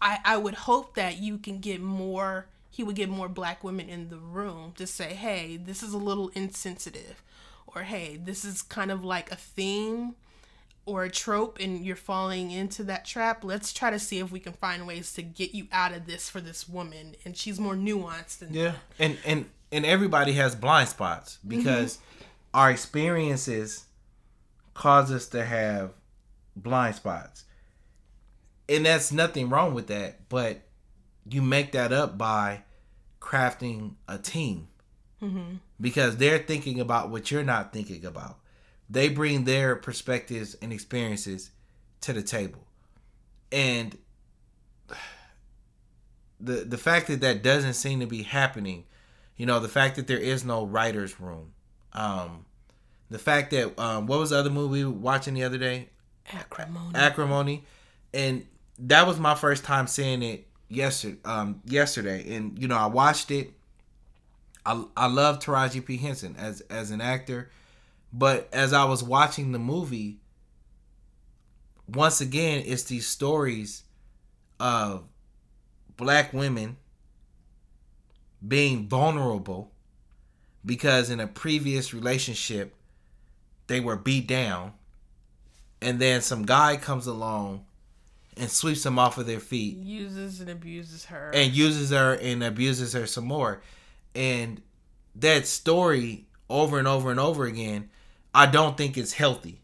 [0.00, 2.46] I I would hope that you can get more.
[2.70, 5.98] He would get more black women in the room to say, "Hey, this is a
[5.98, 7.22] little insensitive,"
[7.66, 10.14] or "Hey, this is kind of like a theme."
[10.88, 14.40] or a trope and you're falling into that trap, let's try to see if we
[14.40, 17.14] can find ways to get you out of this for this woman.
[17.26, 22.17] And she's more nuanced than Yeah, and and and everybody has blind spots because mm-hmm.
[22.54, 23.86] Our experiences
[24.74, 25.92] cause us to have
[26.56, 27.44] blind spots,
[28.68, 30.28] and that's nothing wrong with that.
[30.28, 30.62] But
[31.28, 32.62] you make that up by
[33.20, 34.68] crafting a team
[35.22, 35.56] mm-hmm.
[35.80, 38.38] because they're thinking about what you're not thinking about.
[38.90, 41.50] They bring their perspectives and experiences
[42.02, 42.66] to the table,
[43.52, 43.96] and
[46.40, 48.84] the the fact that that doesn't seem to be happening
[49.36, 51.52] you know the fact that there is no writers room
[51.98, 52.44] um
[53.10, 55.88] the fact that um what was the other movie we were watching the other day?
[56.32, 56.94] Acrimony.
[56.94, 57.64] acrimony.
[58.14, 58.46] And
[58.78, 62.36] that was my first time seeing it yesterday um yesterday.
[62.36, 63.52] And you know i watched it.
[64.64, 65.96] I i love taraji p.
[65.96, 67.50] Henson as as an actor.
[68.12, 70.20] But as i was watching the movie
[71.88, 73.82] once again it's these stories
[74.60, 75.04] of
[75.96, 76.76] black women
[78.46, 79.72] being vulnerable
[80.68, 82.74] because in a previous relationship
[83.66, 84.74] they were beat down
[85.80, 87.64] and then some guy comes along
[88.36, 91.30] and sweeps them off of their feet uses and abuses her.
[91.34, 93.62] and uses her and abuses her some more
[94.14, 94.60] and
[95.16, 97.88] that story over and over and over again
[98.34, 99.62] i don't think it's healthy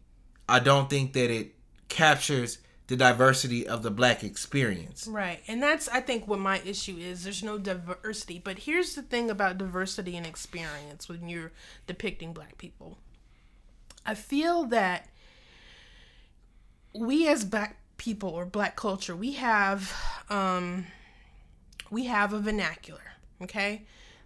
[0.49, 1.55] i don't think that it
[1.89, 5.41] captures the diversity of the black experience Right.
[5.49, 7.25] And that's I think what my issue is.
[7.25, 8.39] There's no diversity.
[8.39, 11.53] But here's the thing about diversity and experience when you're
[11.87, 12.99] depicting black people.
[14.05, 15.09] I feel that
[16.95, 19.95] we as black people or black culture, we have
[20.29, 20.87] um
[21.91, 23.83] we have a vernacular, okay?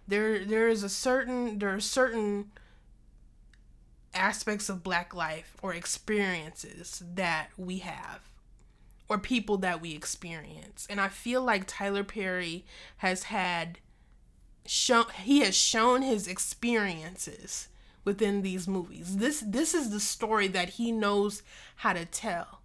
[0.07, 2.51] There there is a certain there are certain
[4.13, 8.28] aspects of black life or experiences that we have
[9.09, 10.85] or people that we experience.
[10.89, 12.65] And I feel like Tyler Perry
[12.97, 13.79] has had
[14.65, 17.67] shown he has shown his experiences
[18.05, 19.17] within these movies.
[19.17, 21.41] This this is the story that he knows
[21.77, 22.61] how to tell.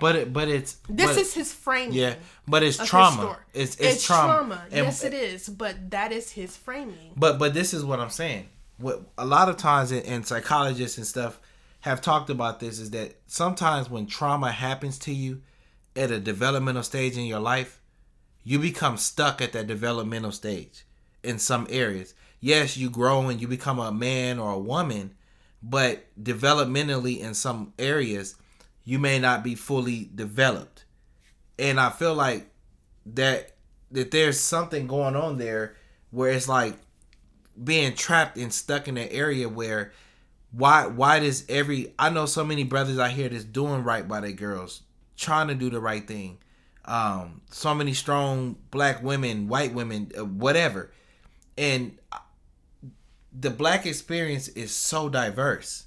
[0.00, 1.94] but it but it's This but- is his framing.
[1.94, 2.14] yeah
[2.46, 3.36] but it's trauma story.
[3.54, 5.48] it's, it's trauma, And- yes, it is.
[5.48, 7.12] But that is his framing.
[7.16, 8.48] But but this is what I'm saying.
[8.78, 11.40] What a lot of times in, and psychologists and stuff
[11.82, 15.42] have talked about this is that sometimes when trauma happens to you
[15.96, 17.80] at a developmental stage in your life,
[18.44, 20.84] you become stuck at that developmental stage
[21.24, 22.14] in some areas.
[22.40, 25.14] Yes, you grow and you become a man or a woman,
[25.60, 28.36] but developmentally in some areas,
[28.84, 30.84] you may not be fully developed.
[31.58, 32.48] And I feel like
[33.06, 33.56] that
[33.90, 35.76] that there's something going on there
[36.10, 36.76] where it's like
[37.62, 39.92] being trapped and stuck in an area where
[40.52, 44.20] why why does every I know so many brothers out here that's doing right by
[44.20, 44.82] their girls,
[45.16, 46.38] trying to do the right thing.
[46.84, 50.92] Um, so many strong black women, white women, uh, whatever,
[51.56, 51.98] and
[53.32, 55.84] the black experience is so diverse.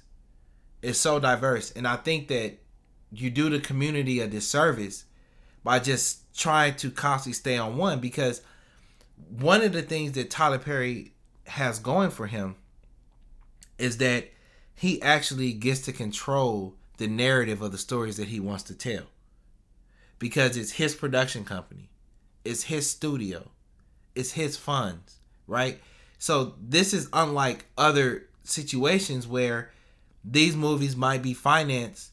[0.82, 2.58] It's so diverse, and I think that
[3.12, 5.04] you do the community a disservice
[5.62, 8.42] by just trying to constantly stay on one because
[9.38, 11.12] one of the things that Tyler Perry
[11.46, 12.56] has going for him
[13.78, 14.30] is that
[14.76, 19.06] he actually gets to control the narrative of the stories that he wants to tell.
[20.18, 21.90] because it's his production company,
[22.44, 23.50] it's his studio,
[24.14, 25.80] it's his funds, right?
[26.18, 29.70] So this is unlike other situations where
[30.24, 32.12] these movies might be financed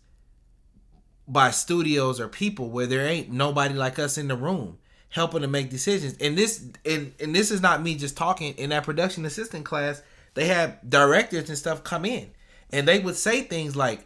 [1.27, 4.77] by studios or people where there ain't nobody like us in the room
[5.09, 6.17] helping to make decisions.
[6.19, 10.01] And this and, and this is not me just talking in that production assistant class,
[10.33, 12.31] they have directors and stuff come in
[12.73, 14.05] and they would say things like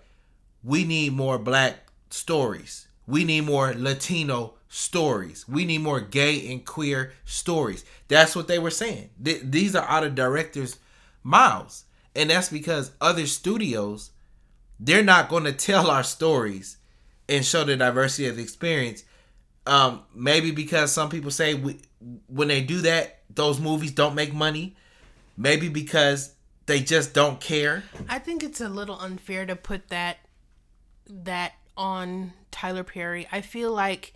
[0.63, 2.87] we need more black stories.
[3.07, 5.47] We need more Latino stories.
[5.47, 7.85] We need more gay and queer stories.
[8.09, 9.09] That's what they were saying.
[9.23, 10.77] Th- these are out of directors'
[11.23, 11.85] mouths.
[12.13, 14.11] And that's because other studios,
[14.79, 16.77] they're not going to tell our stories
[17.29, 19.05] and show the diversity of the experience.
[19.65, 21.79] Um, maybe because some people say we,
[22.27, 24.75] when they do that, those movies don't make money.
[25.37, 26.33] Maybe because
[26.67, 27.83] they just don't care.
[28.07, 30.17] I think it's a little unfair to put that
[31.09, 33.27] that on Tyler Perry.
[33.31, 34.13] I feel like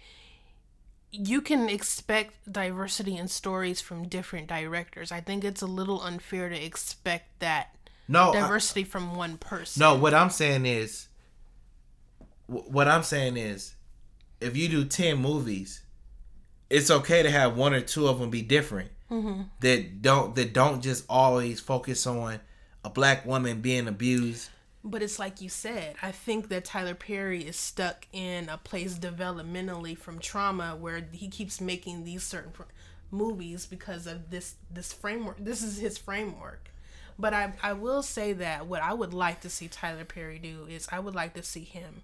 [1.12, 5.12] you can expect diversity in stories from different directors.
[5.12, 7.76] I think it's a little unfair to expect that
[8.08, 9.80] no diversity I, from one person.
[9.80, 11.08] No, what I'm saying is
[12.48, 13.76] what I'm saying is
[14.42, 15.84] if you do 10 movies,
[16.70, 18.92] it's okay to have one or two of them be different.
[19.12, 19.42] Mm-hmm.
[19.60, 22.40] That don't that don't just always focus on
[22.84, 24.50] a black woman being abused
[24.84, 28.98] but it's like you said, I think that Tyler Perry is stuck in a place
[28.98, 32.52] developmentally from trauma where he keeps making these certain
[33.12, 35.38] movies because of this this framework.
[35.40, 36.72] This is his framework.
[37.20, 40.66] But I I will say that what I would like to see Tyler Perry do
[40.68, 42.02] is I would like to see him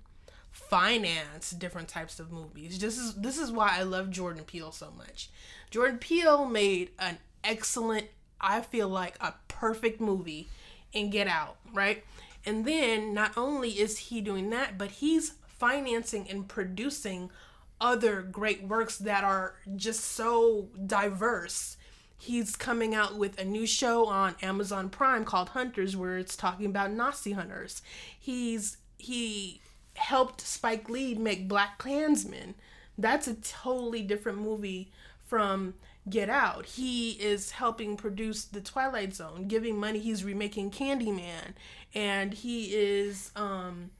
[0.58, 2.80] finance different types of movies.
[2.80, 5.30] This is this is why I love Jordan Peele so much.
[5.70, 8.08] Jordan Peele made an excellent,
[8.42, 10.50] I feel like a perfect movie
[10.92, 12.04] in Get Out, right?
[12.46, 17.30] And then not only is he doing that, but he's financing and producing
[17.80, 21.78] other great works that are just so diverse.
[22.18, 26.66] He's coming out with a new show on Amazon Prime called Hunters where it's talking
[26.66, 27.82] about Nazi hunters.
[28.20, 29.62] He's he
[29.98, 32.56] helped Spike Lee make Black Klansman.
[32.98, 34.92] That's a totally different movie
[35.26, 35.76] from
[36.10, 36.66] Get Out.
[36.66, 40.00] He is helping produce The Twilight Zone, giving money.
[40.00, 41.54] He's remaking Candyman,
[41.94, 43.92] and he is um,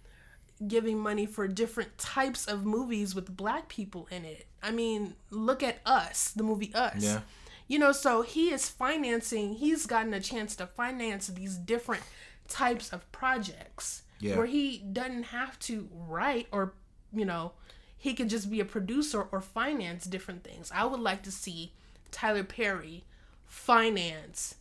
[0.66, 4.48] giving money for different types of movies with black people in it.
[4.64, 7.04] I mean, look at Us, the movie Us.
[7.04, 7.22] Yeah.
[7.68, 9.56] You know, so he is financing.
[9.56, 12.04] He's gotten a chance to finance these different
[12.48, 14.38] types of projects yeah.
[14.38, 16.74] where he doesn't have to write or
[17.14, 17.54] you know
[17.98, 20.72] he can just be a producer or finance different things.
[20.74, 21.74] I would like to see
[22.12, 23.04] Tyler Perry
[23.46, 24.56] finance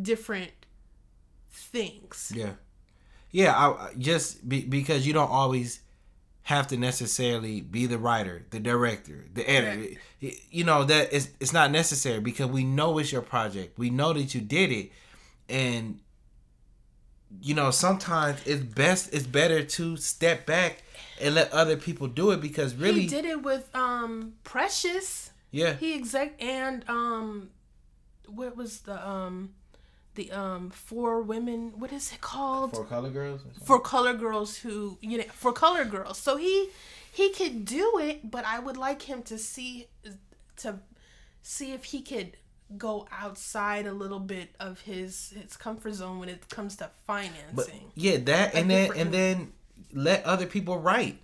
[0.00, 0.52] different
[1.50, 2.32] things.
[2.34, 2.52] Yeah.
[3.30, 5.80] Yeah, I just be, because you don't always
[6.42, 9.96] have to necessarily be the writer, the director, the editor.
[10.20, 10.34] Right.
[10.50, 13.78] You know that it's it's not necessary because we know it's your project.
[13.78, 14.92] We know that you did it,
[15.48, 16.00] and
[17.40, 20.82] you know sometimes it's best it's better to step back
[21.20, 25.30] and let other people do it because really he did it with um Precious.
[25.50, 25.74] Yeah.
[25.74, 27.50] He exec and um
[28.26, 29.54] what was the um
[30.14, 32.74] the um four women what is it called?
[32.74, 33.42] For color girls?
[33.64, 36.18] For color girls who you know for color girls.
[36.18, 36.70] So he
[37.12, 39.88] he could do it, but I would like him to see
[40.58, 40.78] to
[41.42, 42.36] see if he could
[42.78, 47.44] go outside a little bit of his his comfort zone when it comes to financing.
[47.54, 49.52] But yeah, that and then and then
[49.92, 51.18] let other people write.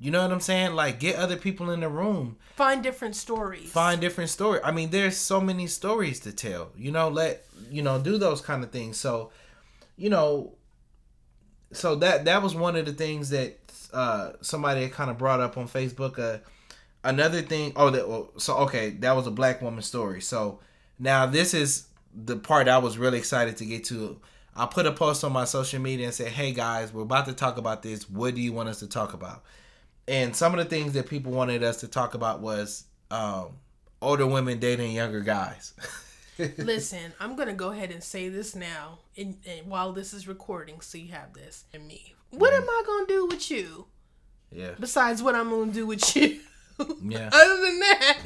[0.00, 0.74] You know what I'm saying?
[0.74, 2.36] Like get other people in the room.
[2.54, 3.70] Find different stories.
[3.70, 4.62] Find different stories.
[4.64, 6.70] I mean, there's so many stories to tell.
[6.76, 8.96] You know, let you know, do those kind of things.
[8.96, 9.30] So,
[9.96, 10.54] you know,
[11.72, 13.58] so that that was one of the things that
[13.92, 16.18] uh somebody kind of brought up on Facebook.
[16.18, 16.38] Uh
[17.04, 20.20] another thing oh that well, so okay, that was a black woman story.
[20.20, 20.60] So
[20.98, 24.20] now this is the part I was really excited to get to.
[24.56, 27.32] I put a post on my social media and said, "Hey guys, we're about to
[27.32, 28.08] talk about this.
[28.10, 29.44] What do you want us to talk about?"
[30.08, 33.58] and some of the things that people wanted us to talk about was um,
[34.00, 35.74] older women dating younger guys.
[36.56, 40.80] Listen, I'm gonna go ahead and say this now, and, and, while this is recording,
[40.80, 42.14] so you have this and me.
[42.30, 43.86] What mm am I gonna do with you?
[44.50, 44.72] Yeah.
[44.78, 46.40] Besides what I'm gonna do with you.
[47.02, 47.30] yeah.
[47.32, 48.18] Other than that,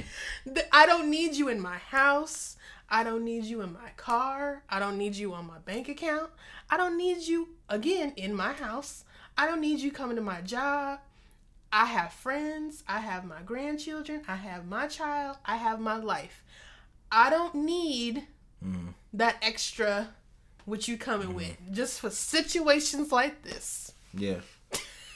[0.73, 2.57] I don't need you in my house.
[2.89, 4.63] I don't need you in my car.
[4.69, 6.31] I don't need you on my bank account.
[6.69, 9.05] I don't need you again in my house.
[9.37, 11.01] I don't need you coming to my job.
[11.73, 16.45] I have friends, I have my grandchildren, I have my child, I have my life.
[17.11, 18.27] I don't need
[18.63, 18.93] mm.
[19.15, 20.09] that extra
[20.67, 21.35] what you coming mm.
[21.35, 23.93] with just for situations like this.
[24.13, 24.41] Yeah.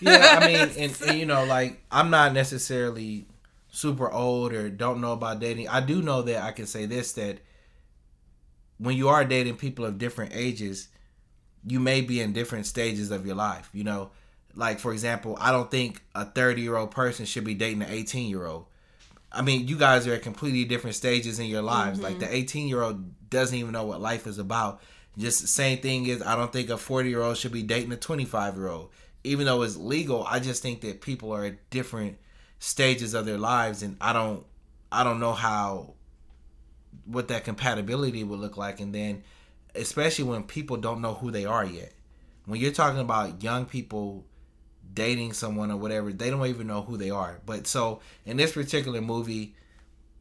[0.01, 3.27] Yeah, I mean, and, and you know, like I'm not necessarily
[3.71, 5.69] super old or don't know about dating.
[5.69, 7.39] I do know that I can say this that
[8.79, 10.89] when you are dating people of different ages,
[11.67, 13.69] you may be in different stages of your life.
[13.73, 14.11] You know,
[14.55, 17.91] like for example, I don't think a 30 year old person should be dating an
[17.91, 18.67] 18 year old.
[19.33, 21.99] I mean, you guys are at completely different stages in your lives.
[21.99, 22.07] Mm-hmm.
[22.07, 24.81] Like the 18 year old doesn't even know what life is about.
[25.19, 27.93] Just the same thing is, I don't think a 40 year old should be dating
[27.93, 28.91] a 25 year old.
[29.27, 32.18] Even though it's legal, I just think that people are at different
[32.59, 34.47] stages of their lives, and I don't,
[34.93, 35.95] I don't know how,
[37.05, 38.81] what that compatibility would look like.
[38.81, 39.24] And then,
[39.74, 41.93] especially when people don't know who they are yet.
[42.45, 44.24] When you're talking about young people
[44.95, 47.41] dating someone or whatever, they don't even know who they are.
[47.45, 49.57] But so in this particular movie,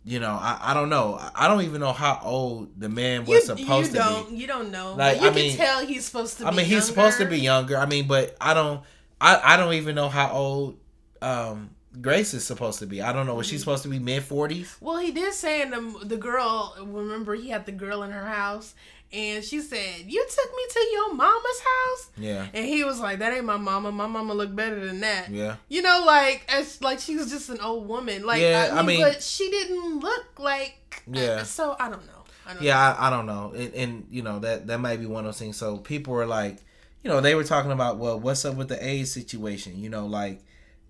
[0.05, 1.19] you know, I, I don't know.
[1.33, 4.35] I don't even know how old the man was you, supposed you to be.
[4.35, 4.93] You don't know.
[4.93, 6.45] Like, you I can mean, tell he's supposed to.
[6.45, 7.75] I mean, he's supposed to be younger.
[7.75, 8.83] I mean, but I don't.
[9.19, 10.77] I I don't even know how old
[11.23, 13.01] um Grace is supposed to be.
[13.01, 13.35] I don't know.
[13.35, 13.61] Was she mm-hmm.
[13.61, 14.77] supposed to be mid forties?
[14.79, 16.75] Well, he did say in the the girl.
[16.79, 18.75] Remember, he had the girl in her house,
[19.11, 22.47] and she said, "You took me to your mama's house." Yeah.
[22.53, 23.91] And he was like, "That ain't my mama.
[23.91, 25.55] My mama look better than that." Yeah.
[25.69, 28.25] You know, like as like she was just an old woman.
[28.25, 31.03] Like yeah, I mean, I mean but she didn't look like.
[31.07, 31.43] Uh, yeah.
[31.43, 32.11] So I don't know.
[32.47, 32.79] I don't yeah, know.
[32.79, 35.39] I, I, don't know, and, and you know that that might be one of those
[35.39, 35.57] things.
[35.57, 36.57] So people were like,
[37.03, 39.79] you know, they were talking about, well, what's up with the AIDS situation?
[39.81, 40.43] You know, like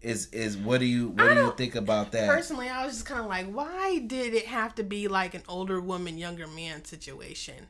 [0.06, 2.28] is is what do you what do you think about that?
[2.28, 5.42] Personally, I was just kind of like, why did it have to be like an
[5.48, 7.68] older woman, younger man situation?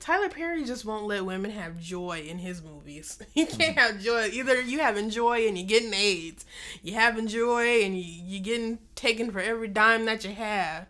[0.00, 3.18] Tyler Perry just won't let women have joy in his movies.
[3.34, 4.28] You can't have joy.
[4.32, 6.44] Either you having joy and you're getting AIDS,
[6.82, 10.86] you having joy and you, you're getting taken for every dime that you have.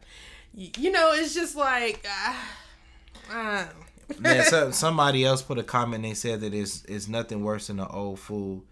[0.55, 2.35] You, you know, it's just like, uh,
[3.33, 3.65] uh.
[4.23, 6.05] yeah, so, somebody else put a comment.
[6.05, 8.65] And they said that it's, it's nothing worse than an old fool,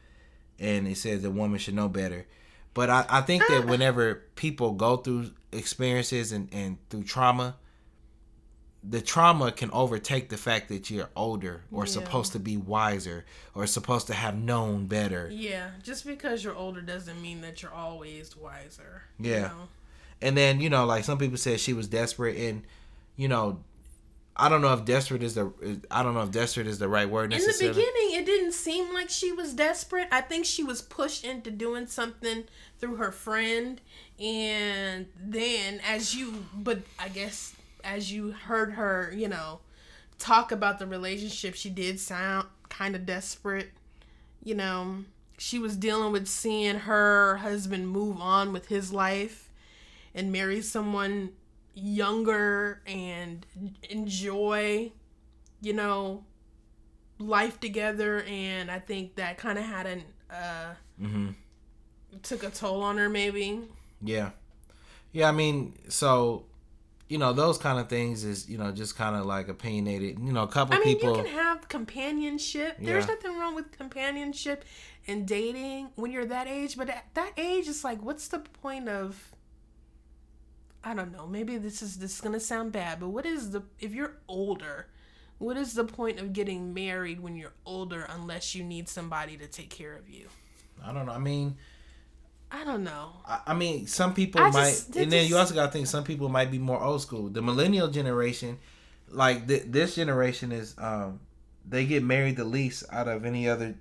[0.59, 2.27] and it says the woman should know better.
[2.73, 7.57] But I, I think that whenever people go through experiences and, and through trauma,
[8.89, 11.91] the trauma can overtake the fact that you're older or yeah.
[11.91, 13.25] supposed to be wiser
[13.55, 15.29] or supposed to have known better.
[15.33, 19.03] Yeah, just because you're older doesn't mean that you're always wiser.
[19.19, 19.35] Yeah.
[19.35, 19.69] You know?
[20.23, 22.63] And then, you know, like some people said she was desperate and
[23.17, 23.61] you know,
[24.37, 25.51] I don't know if desperate is the
[25.91, 28.93] I don't know if desperate is the right word In the beginning, it didn't seem
[28.93, 30.09] like she was desperate.
[30.13, 32.45] I think she was pushed into doing something
[32.79, 33.81] through her friend
[34.21, 37.55] and then as you but I guess
[37.87, 39.61] as you heard her, you know,
[40.19, 43.71] talk about the relationship, she did sound kind of desperate.
[44.43, 45.05] You know,
[45.39, 49.51] she was dealing with seeing her husband move on with his life
[50.15, 51.31] and marry someone
[51.75, 53.47] younger and
[53.89, 54.91] enjoy,
[55.61, 56.25] you know,
[57.19, 58.23] life together.
[58.23, 61.29] And I think that kind of had an, uh, mm-hmm.
[62.23, 63.61] took a toll on her, maybe.
[64.03, 64.31] Yeah.
[65.13, 66.45] Yeah, I mean, so
[67.09, 70.19] you know those kind of things is you know just kind of like opinionated.
[70.19, 72.77] You know a couple I mean, people you can have companionship.
[72.79, 72.87] Yeah.
[72.87, 74.65] there's nothing wrong with companionship
[75.09, 78.89] and dating when you're that age but at that age it's like what's the point
[78.89, 79.33] of
[80.83, 83.63] i don't know maybe this is this is gonna sound bad but what is the
[83.79, 84.89] if you're older
[85.39, 89.47] what is the point of getting married when you're older unless you need somebody to
[89.47, 90.29] take care of you?
[90.83, 91.13] I don't know.
[91.13, 91.57] I mean
[92.51, 93.13] I don't know.
[93.27, 95.73] I, I mean, some people I might, just, and then just, you also got to
[95.73, 97.29] think some people might be more old school.
[97.29, 98.59] The millennial generation,
[99.09, 101.21] like th- this generation, is um,
[101.69, 103.75] they get married the least out of any other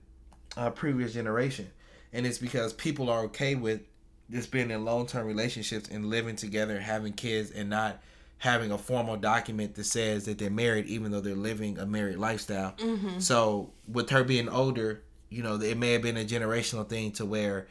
[0.58, 1.70] uh, previous generation,
[2.12, 3.82] and it's because people are okay with
[4.32, 8.02] just being in long term relationships and living together, having kids, and not
[8.38, 12.18] having a formal document that says that they're married, even though they're living a married
[12.18, 12.74] lifestyle.
[12.78, 13.20] Mm-hmm.
[13.20, 17.26] So, with her being older, you know, it may have been a generational thing to
[17.26, 17.68] where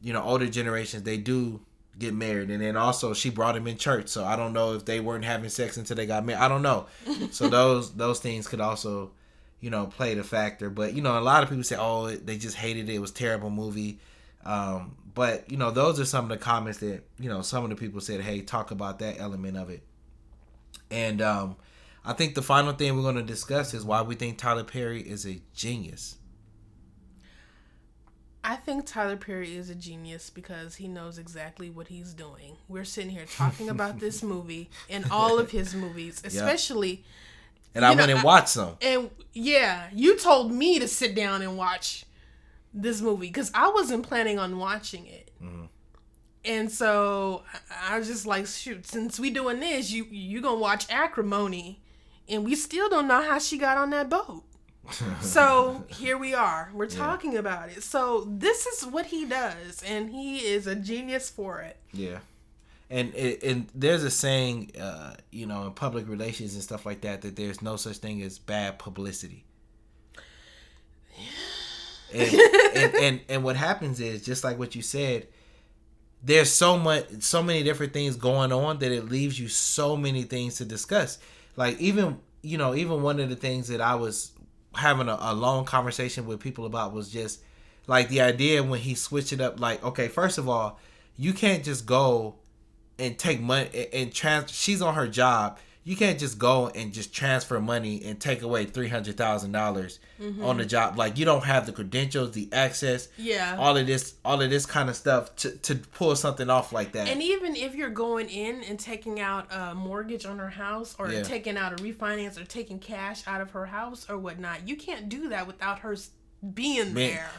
[0.00, 1.60] you know older generations they do
[1.98, 2.50] get married.
[2.50, 5.24] And then also she brought him in church so i don't know if they weren't
[5.24, 6.40] having sex until they got married.
[6.42, 6.86] I don't know.
[7.30, 9.12] So those those things could also
[9.60, 10.70] you know play the factor.
[10.70, 12.94] But you know a lot of people say oh they just hated it.
[12.94, 13.98] It was terrible movie.
[14.44, 17.70] Um, but you know those are some of the comments that you know some of
[17.70, 19.82] the people said hey talk about that element of it.
[20.90, 21.56] And um,
[22.04, 25.02] i think the final thing we're going to discuss is why we think tyler perry
[25.02, 26.16] is a genius
[28.48, 32.56] I think Tyler Perry is a genius because he knows exactly what he's doing.
[32.68, 36.90] We're sitting here talking about this movie and all of his movies, especially.
[36.90, 36.98] Yep.
[37.74, 38.76] And I know, went and watched them.
[38.80, 42.04] And yeah, you told me to sit down and watch
[42.72, 45.32] this movie because I wasn't planning on watching it.
[45.42, 45.64] Mm-hmm.
[46.44, 47.42] And so
[47.82, 51.80] I was just like, shoot, since we doing this, you you gonna watch Acrimony,
[52.28, 54.44] and we still don't know how she got on that boat.
[55.20, 56.70] So here we are.
[56.72, 57.40] We're talking yeah.
[57.40, 57.82] about it.
[57.82, 61.76] So this is what he does, and he is a genius for it.
[61.92, 62.18] Yeah.
[62.88, 67.22] And, and there's a saying, uh, you know, in public relations and stuff like that,
[67.22, 69.44] that there's no such thing as bad publicity.
[72.14, 72.34] And,
[72.76, 75.26] and, and and what happens is just like what you said,
[76.22, 80.22] there's so much, so many different things going on that it leaves you so many
[80.22, 81.18] things to discuss.
[81.56, 84.30] Like even you know, even one of the things that I was
[84.76, 87.40] having a, a long conversation with people about was just
[87.86, 89.60] like the idea when he switched it up.
[89.60, 90.78] Like, okay, first of all,
[91.16, 92.36] you can't just go
[92.98, 94.50] and take money and trans.
[94.50, 95.58] She's on her job.
[95.86, 100.00] You can't just go and just transfer money and take away three hundred thousand dollars
[100.20, 100.44] mm-hmm.
[100.44, 100.98] on the job.
[100.98, 104.66] Like you don't have the credentials, the access, yeah, all of this, all of this
[104.66, 107.06] kind of stuff to to pull something off like that.
[107.06, 111.08] And even if you're going in and taking out a mortgage on her house, or
[111.08, 111.22] yeah.
[111.22, 115.08] taking out a refinance, or taking cash out of her house or whatnot, you can't
[115.08, 115.94] do that without her
[116.52, 117.30] being Man, there.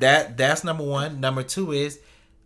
[0.00, 1.20] That that's number one.
[1.20, 2.00] Number two is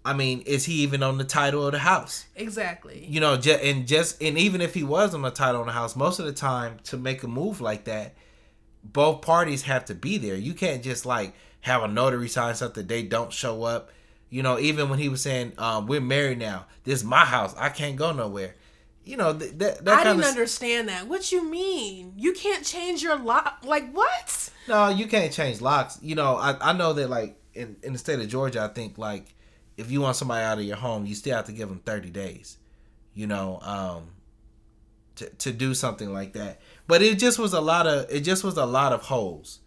[0.09, 2.25] I mean, is he even on the title of the house?
[2.35, 3.05] Exactly.
[3.07, 5.73] You know, just, and just and even if he was on the title of the
[5.75, 8.15] house, most of the time to make a move like that,
[8.83, 10.35] both parties have to be there.
[10.35, 13.91] You can't just like have a notary sign something they don't show up.
[14.31, 16.65] You know, even when he was saying, um, "We're married now.
[16.85, 17.55] This is my house.
[17.59, 18.55] I can't go nowhere."
[19.05, 20.27] You know, th- that, that I didn't of...
[20.27, 21.07] understand that.
[21.07, 22.15] What you mean?
[22.17, 23.59] You can't change your lock?
[23.63, 24.51] Like what?
[24.69, 25.99] No, you can't change locks.
[26.01, 28.97] You know, I I know that like in in the state of Georgia, I think
[28.97, 29.35] like
[29.79, 32.11] if you want somebody out of your home, you still have to give them 30
[32.11, 32.59] days,
[33.15, 34.09] you know, um,
[35.15, 36.61] to, to do something like that.
[36.89, 39.61] But it just was a lot of, it just was a lot of holes.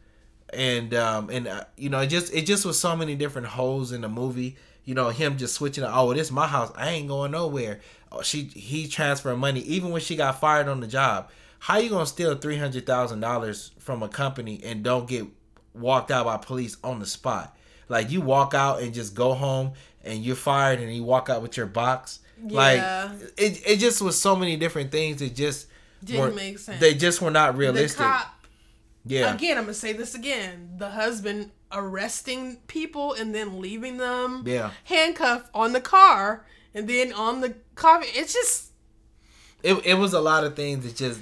[0.54, 3.94] And, um, and, uh, you know, it just, it just was so many different holes
[3.94, 4.58] in the movie.
[4.84, 6.74] You know, him just switching, oh, this is my house.
[6.76, 7.80] I ain't going nowhere.
[8.12, 11.30] Oh, she, he transferred money even when she got fired on the job.
[11.60, 15.28] How you steal three hundred thousand dollars from a company and don't get
[15.74, 17.56] walked out by police on the spot?
[17.92, 21.42] Like you walk out and just go home and you're fired and you walk out
[21.42, 22.20] with your box.
[22.42, 22.58] Yeah.
[22.58, 25.68] Like it, it just was so many different things that just
[26.02, 26.80] didn't make sense.
[26.80, 27.98] They just were not realistic.
[27.98, 28.46] The cop,
[29.06, 29.36] yeah.
[29.36, 30.70] Again, I'm gonna say this again.
[30.78, 34.72] The husband arresting people and then leaving them yeah.
[34.86, 38.02] handcuffed on the car and then on the car.
[38.04, 38.72] It's just
[39.64, 41.20] it, it was a lot of things that just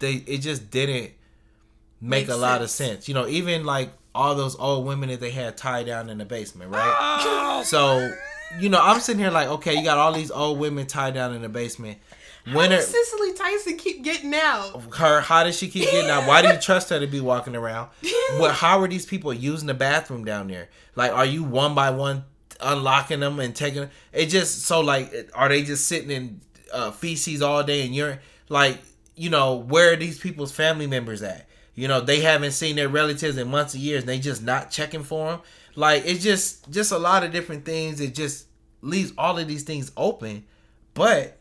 [0.00, 1.12] they it just didn't
[1.98, 2.40] make, make a sense.
[2.42, 3.08] lot of sense.
[3.08, 6.24] You know, even like all those old women that they had tied down in the
[6.24, 6.96] basement, right?
[6.98, 7.62] Oh.
[7.64, 8.12] So,
[8.58, 11.34] you know, I'm sitting here like, okay, you got all these old women tied down
[11.34, 11.98] in the basement.
[12.44, 14.94] When how does Cicely Tyson keep getting out?
[14.94, 16.26] Her, how does she keep getting out?
[16.26, 17.90] Why do you trust her to be walking around?
[18.38, 18.54] What?
[18.54, 20.68] How are these people using the bathroom down there?
[20.94, 22.24] Like, are you one by one
[22.60, 23.90] unlocking them and taking?
[24.12, 26.40] It just so like, are they just sitting in
[26.72, 28.78] uh, feces all day and you're like,
[29.16, 31.46] you know, where are these people's family members at?
[31.74, 34.02] You know, they haven't seen their relatives in months of years.
[34.02, 35.40] And they just not checking for them.
[35.74, 38.00] Like it's just just a lot of different things.
[38.00, 38.46] It just
[38.82, 40.44] leaves all of these things open.
[40.94, 41.38] But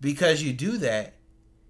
[0.00, 1.14] because you do that,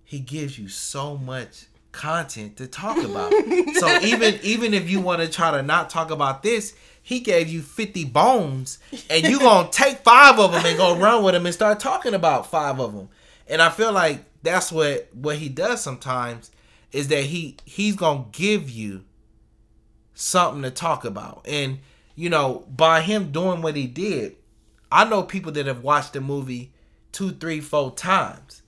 [0.04, 3.32] he gives you so much content to talk about.
[3.74, 7.48] so even even if you want to try to not talk about this, he gave
[7.48, 8.78] you 50 bones
[9.10, 11.80] and you going to take 5 of them and go run with them and start
[11.80, 13.08] talking about 5 of them.
[13.46, 16.50] And I feel like that's what what he does sometimes
[16.92, 19.04] is that he he's gonna give you
[20.14, 21.44] something to talk about.
[21.46, 21.78] And
[22.14, 24.36] you know, by him doing what he did,
[24.90, 26.72] I know people that have watched the movie
[27.12, 28.62] two, three, four times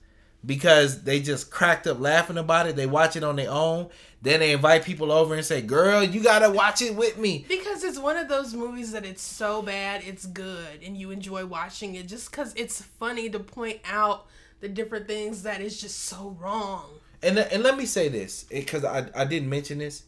[0.45, 2.75] because they just cracked up laughing about it.
[2.75, 3.89] They watch it on their own.
[4.21, 7.83] Then they invite people over and say, "Girl, you gotta watch it with me." Because
[7.83, 11.95] it's one of those movies that it's so bad, it's good, and you enjoy watching
[11.95, 14.27] it just because it's funny to point out
[14.59, 17.00] the different things that is just so wrong.
[17.23, 20.03] And and let me say this because I I didn't mention this.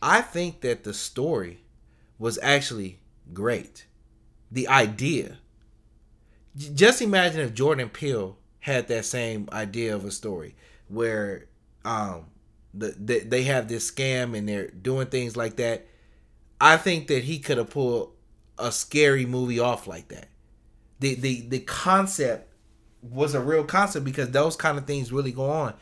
[0.00, 1.62] I think that the story
[2.18, 3.00] was actually
[3.32, 3.86] great.
[4.50, 5.38] The idea.
[6.74, 10.54] Just imagine if Jordan Peele had that same idea of a story
[10.88, 11.46] where
[11.84, 12.26] um
[12.74, 15.86] the, the they have this scam and they're doing things like that.
[16.60, 18.12] I think that he could have pulled
[18.58, 20.28] a scary movie off like that.
[21.00, 22.48] The the the concept
[23.02, 25.74] was a real concept because those kind of things really go on.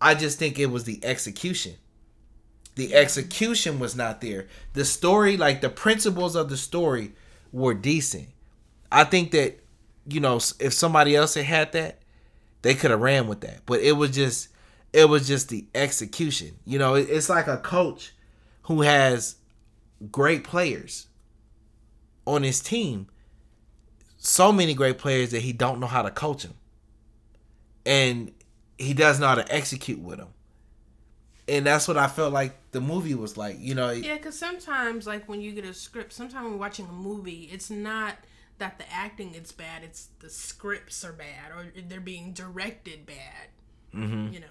[0.00, 1.74] I just think it was the execution.
[2.74, 4.48] The execution was not there.
[4.74, 7.12] The story, like the principles of the story,
[7.52, 8.28] were decent.
[8.92, 9.58] I think that,
[10.06, 12.00] you know, if somebody else had had that,
[12.62, 13.60] they could have ran with that.
[13.64, 14.48] But it was just,
[14.92, 16.58] it was just the execution.
[16.64, 18.12] You know, it's like a coach
[18.62, 19.36] who has
[20.10, 21.06] great players
[22.26, 23.06] on his team.
[24.18, 26.54] So many great players that he don't know how to coach them.
[27.86, 28.32] And
[28.78, 30.28] he does know how to execute with them.
[31.48, 33.56] and that's what I felt like the movie was like.
[33.60, 36.92] You know, Yeah, because sometimes, like when you get a script, sometimes when watching a
[36.92, 38.16] movie, it's not
[38.58, 43.48] that the acting is bad; it's the scripts are bad or they're being directed bad.
[43.94, 44.32] Mm-hmm.
[44.34, 44.46] You know.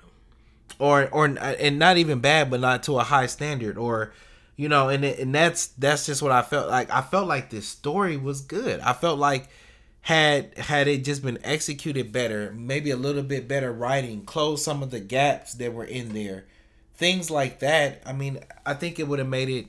[0.80, 4.14] or or and not even bad, but not to a high standard, or
[4.56, 6.90] you know, and and that's that's just what I felt like.
[6.92, 8.80] I felt like this story was good.
[8.80, 9.50] I felt like
[10.06, 14.84] had had it just been executed better, maybe a little bit better writing, close some
[14.84, 16.46] of the gaps that were in there,
[16.94, 18.04] things like that.
[18.06, 18.38] I mean,
[18.68, 19.66] I think it would have made it,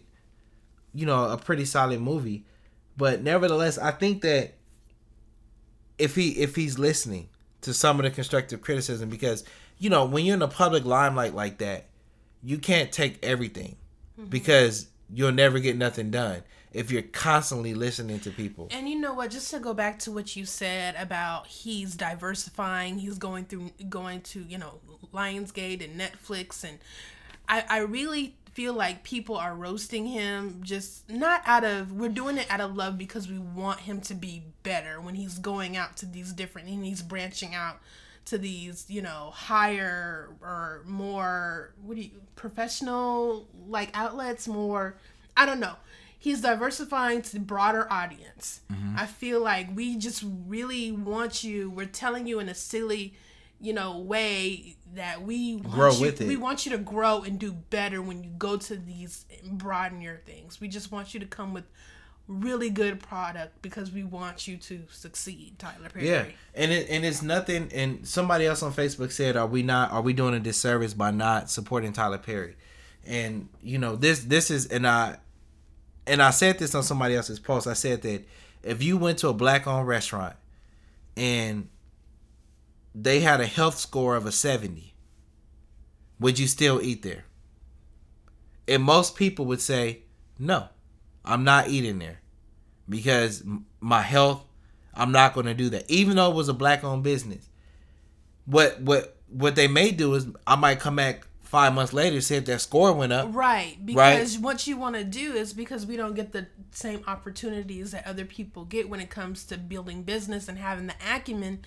[0.92, 2.44] you know, a pretty solid movie.
[2.98, 4.52] But nevertheless, I think that
[5.96, 7.30] if he if he's listening
[7.62, 9.42] to some of the constructive criticism, because
[9.78, 11.86] you know when you're in a public limelight like that,
[12.42, 13.76] you can't take everything
[14.20, 14.28] mm-hmm.
[14.28, 16.42] because you'll never get nothing done
[16.76, 18.68] if you're constantly listening to people.
[18.70, 19.30] And you know what?
[19.30, 24.20] Just to go back to what you said about he's diversifying, he's going through, going
[24.22, 24.80] to you know
[25.12, 26.78] Lionsgate and Netflix, and
[27.48, 32.38] I, I really feel like people are roasting him just not out of we're doing
[32.38, 35.94] it out of love because we want him to be better when he's going out
[35.94, 37.78] to these different and he's branching out
[38.24, 44.96] to these you know higher or more what do you professional like outlets more
[45.36, 45.76] i don't know
[46.26, 48.60] he's diversifying to the broader audience
[48.96, 53.14] i feel like we just really want you we're telling you in a silly
[53.60, 56.26] you know way that we want Grow you, with it.
[56.26, 60.16] we want you to grow and do better when you go to these broaden your
[60.26, 61.64] things we just want you to come with
[62.28, 66.24] really good product because we want you to succeed tyler perry Yeah,
[66.56, 67.70] and it and it's nothing.
[67.72, 69.92] And somebody else on Facebook said, "Are we not?
[69.92, 72.56] Are we doing a disservice by not supporting Tyler Perry?"
[73.06, 75.18] And you know this this is and I
[76.06, 77.66] and I said this on somebody else's post.
[77.66, 78.24] I said that
[78.62, 80.36] if you went to a black owned restaurant
[81.16, 81.68] and
[82.94, 84.94] they had a health score of a seventy,
[86.18, 87.24] would you still eat there?
[88.68, 90.02] And most people would say,
[90.38, 90.68] "No,
[91.24, 92.20] I'm not eating there."
[92.88, 93.42] because
[93.80, 94.44] my health
[94.94, 97.48] i'm not going to do that even though it was a black owned business
[98.44, 102.34] what what what they may do is i might come back five months later see
[102.34, 105.96] if their score went up Right, because what you want to do is because we
[105.96, 110.48] don't get the same opportunities that other people get when it comes to building business
[110.48, 111.60] and having the acumen.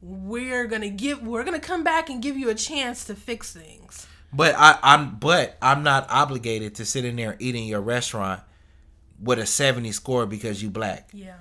[0.00, 4.06] We're gonna give, we're gonna come back and give you a chance to fix things.
[4.32, 8.40] but i i'm but i'm not obligated to sit in there eating your restaurant
[9.22, 11.34] with a 70 score because you black Yeah,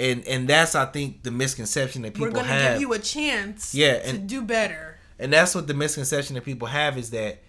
[0.00, 2.34] and and that's i think the misconception that people have.
[2.34, 3.74] we're gonna have give you a chance.
[3.74, 4.97] Yeah, to and- do better.
[5.18, 7.42] And that's what the misconception that people have is that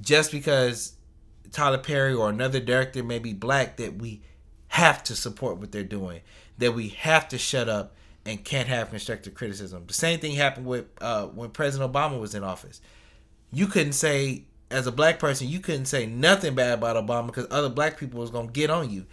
[0.00, 0.92] just because
[1.50, 4.22] Tyler Perry or another director may be black, that we
[4.68, 6.20] have to support what they're doing,
[6.58, 7.94] that we have to shut up
[8.24, 9.84] and can't have constructive criticism.
[9.86, 12.80] The same thing happened with uh, when President Obama was in office.
[13.52, 17.46] You couldn't say, as a black person, you couldn't say nothing bad about Obama because
[17.50, 19.06] other black people was gonna get on you,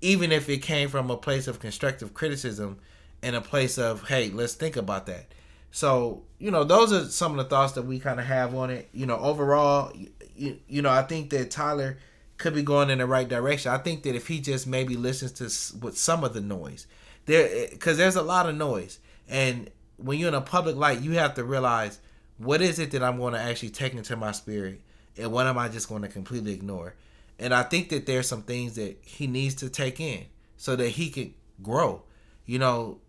[0.00, 2.78] even if it came from a place of constructive criticism
[3.22, 5.26] and a place of, hey, let's think about that.
[5.74, 8.70] So, you know, those are some of the thoughts that we kind of have on
[8.70, 8.88] it.
[8.92, 9.92] You know, overall,
[10.36, 11.98] you, you know, I think that Tyler
[12.38, 13.72] could be going in the right direction.
[13.72, 16.86] I think that if he just maybe listens to with some of the noise,
[17.26, 21.00] there, eh, because there's a lot of noise, and when you're in a public light,
[21.00, 21.98] you have to realize
[22.38, 24.80] what is it that I'm going to actually take into my spirit,
[25.18, 26.94] and what am I just going to completely ignore.
[27.40, 30.90] And I think that there's some things that he needs to take in so that
[30.90, 32.04] he can grow.
[32.46, 33.00] You know,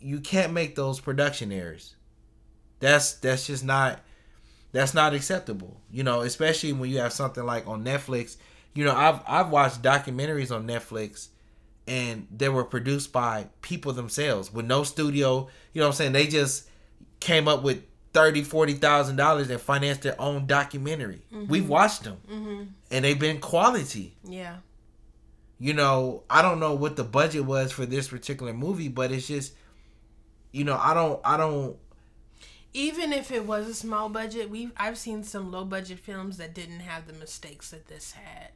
[0.00, 1.94] you can't make those production errors.
[2.80, 4.00] That's that's just not
[4.72, 5.80] that's not acceptable.
[5.90, 8.36] You know, especially when you have something like on Netflix.
[8.74, 11.28] You know, I've I've watched documentaries on Netflix
[11.88, 15.48] and they were produced by people themselves with no studio.
[15.72, 16.12] You know what I'm saying?
[16.12, 16.68] They just
[17.18, 17.82] came up with
[18.14, 21.22] thirty, forty thousand dollars and financed their own documentary.
[21.48, 22.62] We've watched them, Mm-hmm.
[22.92, 24.56] and they've been quality Yeah,
[25.58, 29.26] you know, I don't know what the budget was for this particular movie, but it's
[29.26, 29.52] just,
[30.52, 31.76] you know, I don't, I don't,
[32.72, 36.54] even if it was a small budget, we I've seen some low budget films that
[36.54, 38.50] didn't have the mistakes that this had.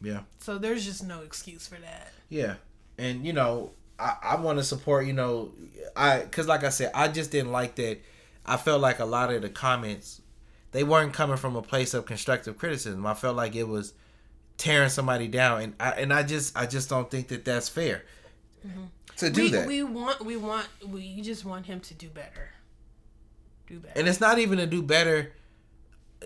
[0.00, 2.12] yeah, So there's just no excuse for that.
[2.28, 2.54] yeah,
[2.96, 5.52] and you know, I, I want to support, you know,
[5.96, 7.98] I, cause like I said, I just didn't like that.
[8.46, 10.22] I felt like a lot of the comments,
[10.72, 13.04] they weren't coming from a place of constructive criticism.
[13.04, 13.94] I felt like it was
[14.56, 18.04] tearing somebody down, and I, and I just, I just don't think that that's fair
[18.66, 18.84] mm-hmm.
[19.18, 19.66] To do we, that.
[19.66, 22.50] We want we want we just want him to do better.
[23.66, 23.98] Do better.
[23.98, 25.32] and it's not even to do better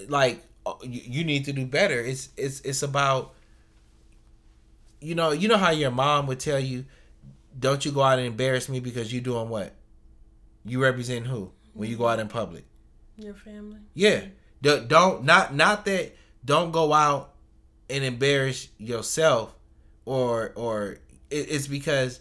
[0.09, 3.35] like oh, you, you need to do better it's it's it's about
[5.01, 6.85] you know you know how your mom would tell you
[7.59, 9.75] don't you go out and embarrass me because you're doing what
[10.65, 12.39] you represent who when you go out in mm-hmm.
[12.39, 12.65] public
[13.17, 13.79] Your family.
[13.95, 14.21] yeah
[14.63, 16.17] D- Don't not not that.
[16.45, 17.35] Don't go out
[17.91, 19.55] and embarrass yourself,
[20.05, 20.99] or or
[21.31, 22.21] it, it's because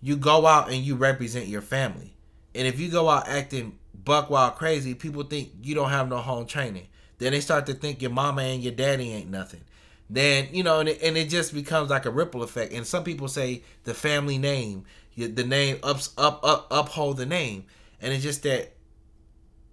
[0.00, 2.14] you go out and you represent your family.
[2.54, 6.18] And if you go out acting buck wild crazy, people think you don't have no
[6.18, 6.88] home training.
[7.18, 9.60] Then they start to think your mama and your daddy ain't nothing.
[10.08, 12.72] Then you know, and it, and it just becomes like a ripple effect.
[12.72, 14.84] And some people say the family name,
[15.16, 17.66] the name ups up up uphold the name,
[18.00, 18.72] and it's just that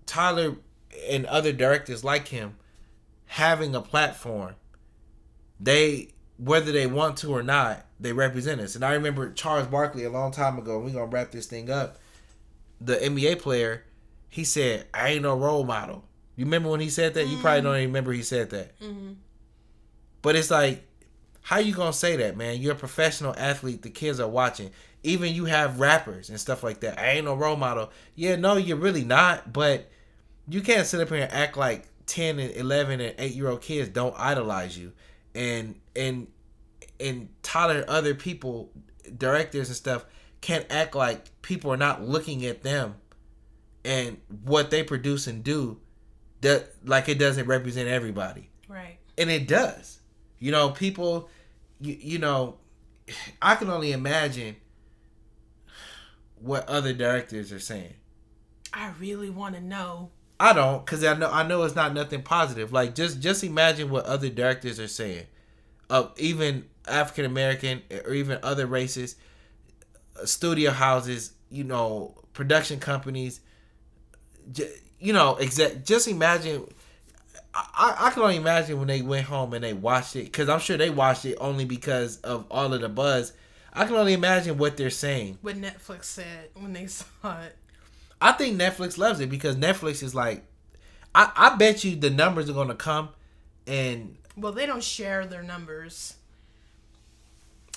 [0.06, 0.58] Tyler
[1.10, 2.56] and other directors like him
[3.26, 4.56] having a platform,
[5.60, 8.76] they whether they want to or not, they represent us.
[8.76, 10.80] And I remember Charles Barkley a long time ago.
[10.80, 11.98] We're gonna wrap this thing up.
[12.80, 13.84] The NBA player,
[14.30, 16.04] he said, "I ain't no role model."
[16.36, 17.28] You remember when he said that?
[17.28, 18.80] You probably don't even remember he said that.
[18.80, 19.14] Mm-hmm.
[20.22, 20.86] But it's like,
[21.42, 22.62] how you gonna say that, man?
[22.62, 23.82] You're a professional athlete.
[23.82, 24.70] The kids are watching.
[25.04, 27.00] Even you have rappers and stuff like that.
[27.00, 27.92] I ain't no role model.
[28.16, 29.52] Yeah, no, you're really not.
[29.52, 29.90] But
[30.48, 33.62] you can't sit up here and act like 10 and 11 and 8 year old
[33.62, 34.92] kids don't idolize you.
[35.34, 36.28] And and
[37.00, 38.72] and Tyler other people,
[39.18, 40.06] directors and stuff,
[40.42, 42.96] can't act like people are not looking at them
[43.86, 45.80] and what they produce and do
[46.42, 48.98] that like it doesn't represent everybody Right.
[49.18, 50.00] and it does.
[50.40, 51.30] You know, people,
[51.80, 52.58] you, you know,
[53.42, 54.58] I can only imagine
[56.40, 57.94] what other directors are saying.
[58.74, 60.12] I really want to know.
[60.40, 62.72] I don't, cause I know I know it's not nothing positive.
[62.72, 65.26] Like just just imagine what other directors are saying,
[65.90, 69.16] of even African American or even other races,
[70.26, 73.42] studio houses, you know, production companies.
[75.00, 75.86] You know, exact.
[75.86, 76.66] Just imagine.
[77.54, 80.60] I, I can only imagine when they went home and they watched it, because I'm
[80.60, 83.34] sure they watched it only because of all of the buzz.
[83.74, 85.40] I can only imagine what they're saying.
[85.42, 87.56] What Netflix said when they saw it.
[88.22, 90.44] I think Netflix loves it because Netflix is like,
[91.14, 93.10] I, I bet you the numbers are gonna come,
[93.66, 96.16] and Well, they don't share their numbers.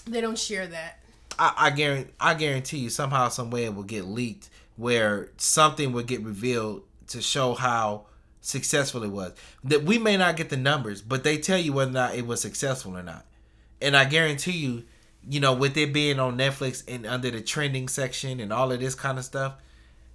[0.06, 0.98] They don't share that.
[1.38, 5.92] I, I guarantee I guarantee you somehow some way it will get leaked where something
[5.92, 8.06] will get revealed to show how
[8.40, 9.32] successful it was.
[9.64, 12.26] That we may not get the numbers, but they tell you whether or not it
[12.26, 13.26] was successful or not.
[13.82, 14.84] And I guarantee you,
[15.28, 18.80] you know, with it being on Netflix and under the trending section and all of
[18.80, 19.54] this kind of stuff,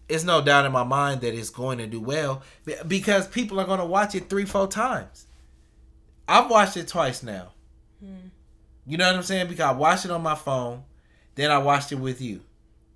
[0.07, 2.43] it's no doubt in my mind that it's going to do well
[2.87, 5.25] because people are going to watch it three, four times.
[6.27, 7.51] I've watched it twice now.
[7.99, 8.29] Hmm.
[8.85, 9.47] You know what I'm saying?
[9.47, 10.83] Because I watched it on my phone,
[11.35, 12.41] then I watched it with you.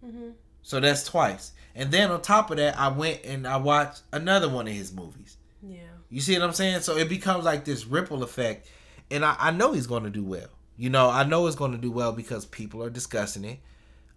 [0.05, 0.33] Mhm.
[0.61, 1.51] So that's twice.
[1.75, 4.91] And then on top of that, I went and I watched another one of his
[4.93, 5.37] movies.
[5.61, 5.79] Yeah.
[6.09, 6.81] You see what I'm saying?
[6.81, 8.67] So it becomes like this ripple effect.
[9.11, 10.47] And I, I know he's going to do well.
[10.77, 13.59] You know, I know it's going to do well because people are discussing it.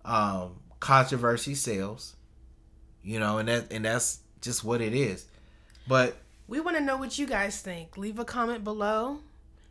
[0.04, 2.16] Um, controversy sells.
[3.02, 5.26] You know, and that and that's just what it is.
[5.88, 6.16] But
[6.48, 7.96] We want to know what you guys think.
[7.96, 9.18] Leave a comment below.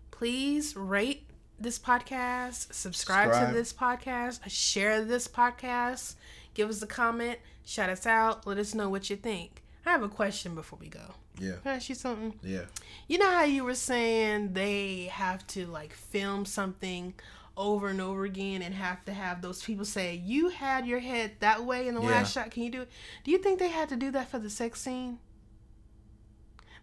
[0.09, 1.23] Please rate
[1.61, 3.49] this podcast, subscribe, Subscribe.
[3.49, 6.15] to this podcast, share this podcast,
[6.53, 9.61] give us a comment, shout us out, let us know what you think.
[9.85, 11.15] I have a question before we go.
[11.39, 12.33] yeah, Can I ask you something?
[12.43, 12.65] yeah.
[13.07, 17.13] You know how you were saying they have to like film something
[17.57, 21.31] over and over again and have to have those people say, You had your head
[21.39, 22.07] that way in the Yeah.
[22.11, 22.51] last shot.
[22.51, 22.89] Can you do it?
[23.23, 25.19] Do you think they had to do that for the sex scene?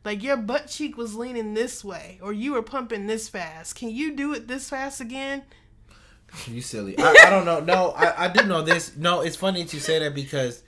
[0.09, 3.75] Like your butt cheek was leaning this way or you were pumping this fast.
[3.75, 5.43] Can you do it this fast again?
[6.47, 6.99] You silly.
[6.99, 7.61] I, I don't know.
[7.61, 8.97] No, I, I do know this.
[8.97, 10.63] No, it's funny that you say that because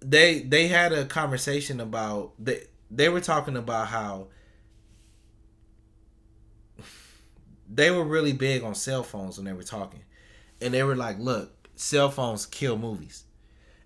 [0.00, 4.26] they they had a conversation about they they were talking about how
[7.72, 10.02] they were really big on cell phones when they were talking.
[10.60, 13.22] And they were like, look, cell phones kill movies.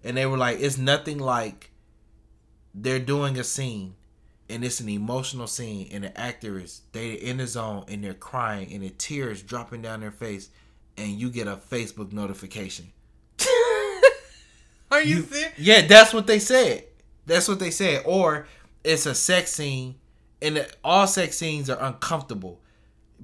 [0.02, 1.70] And they were like, it's nothing like
[2.72, 3.92] they're doing a scene
[4.48, 8.14] and it's an emotional scene and the actor is they in the zone and they're
[8.14, 10.50] crying and the tears dropping down their face
[10.96, 12.86] and you get a Facebook notification.
[14.90, 15.52] Are you, You- serious?
[15.58, 16.84] yeah, that's what they said.
[17.26, 18.04] That's what they said.
[18.06, 18.46] Or
[18.84, 19.96] it's a sex scene
[20.40, 22.60] and the- all sex scenes are uncomfortable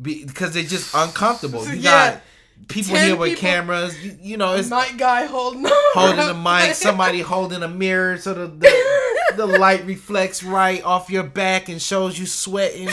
[0.01, 1.65] because they're just uncomfortable.
[1.67, 2.11] You Yeah.
[2.15, 2.21] got
[2.69, 4.05] people 10 here with people- cameras.
[4.05, 5.65] You, you know, it's Night guy holding
[5.95, 8.67] holding the mic, somebody holding a mirror so the, the
[9.37, 12.89] the light reflects right off your back and shows you sweating.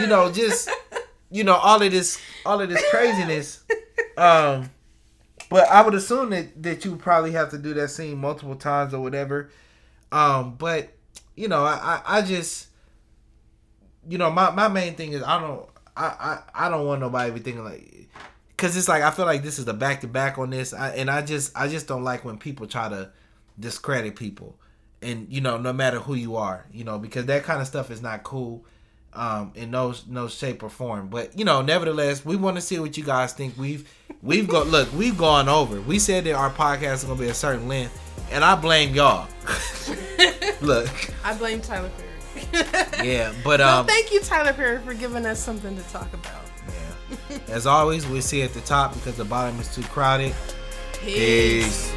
[0.00, 0.70] You know, just
[1.30, 3.64] you know all of this all of this craziness.
[4.16, 4.70] Um,
[5.48, 8.94] but I would assume that that you probably have to do that scene multiple times
[8.94, 9.50] or whatever.
[10.10, 10.90] Um, but
[11.36, 11.74] you know, I
[12.06, 12.68] I, I just
[14.08, 16.04] you know my my main thing is I don't I
[16.54, 18.08] I, I don't want nobody to be thinking like
[18.62, 20.90] because it's like I feel like this is the back to back on this, I,
[20.90, 23.10] and I just I just don't like when people try to
[23.58, 24.56] discredit people,
[25.02, 27.90] and you know, no matter who you are, you know, because that kind of stuff
[27.90, 28.64] is not cool
[29.14, 31.08] um, in no no shape or form.
[31.08, 33.56] But you know, nevertheless, we want to see what you guys think.
[33.56, 33.88] We've
[34.22, 35.80] we've got look, we've gone over.
[35.80, 37.98] We said that our podcast is gonna be a certain length,
[38.30, 39.28] and I blame y'all.
[40.60, 40.88] look,
[41.24, 42.08] I blame Tyler Perry.
[43.06, 46.42] yeah, but um, thank you, Tyler Perry, for giving us something to talk about.
[47.30, 47.38] yeah.
[47.48, 50.34] As always, we see at the top because the bottom is too crowded.
[50.94, 51.92] Peace.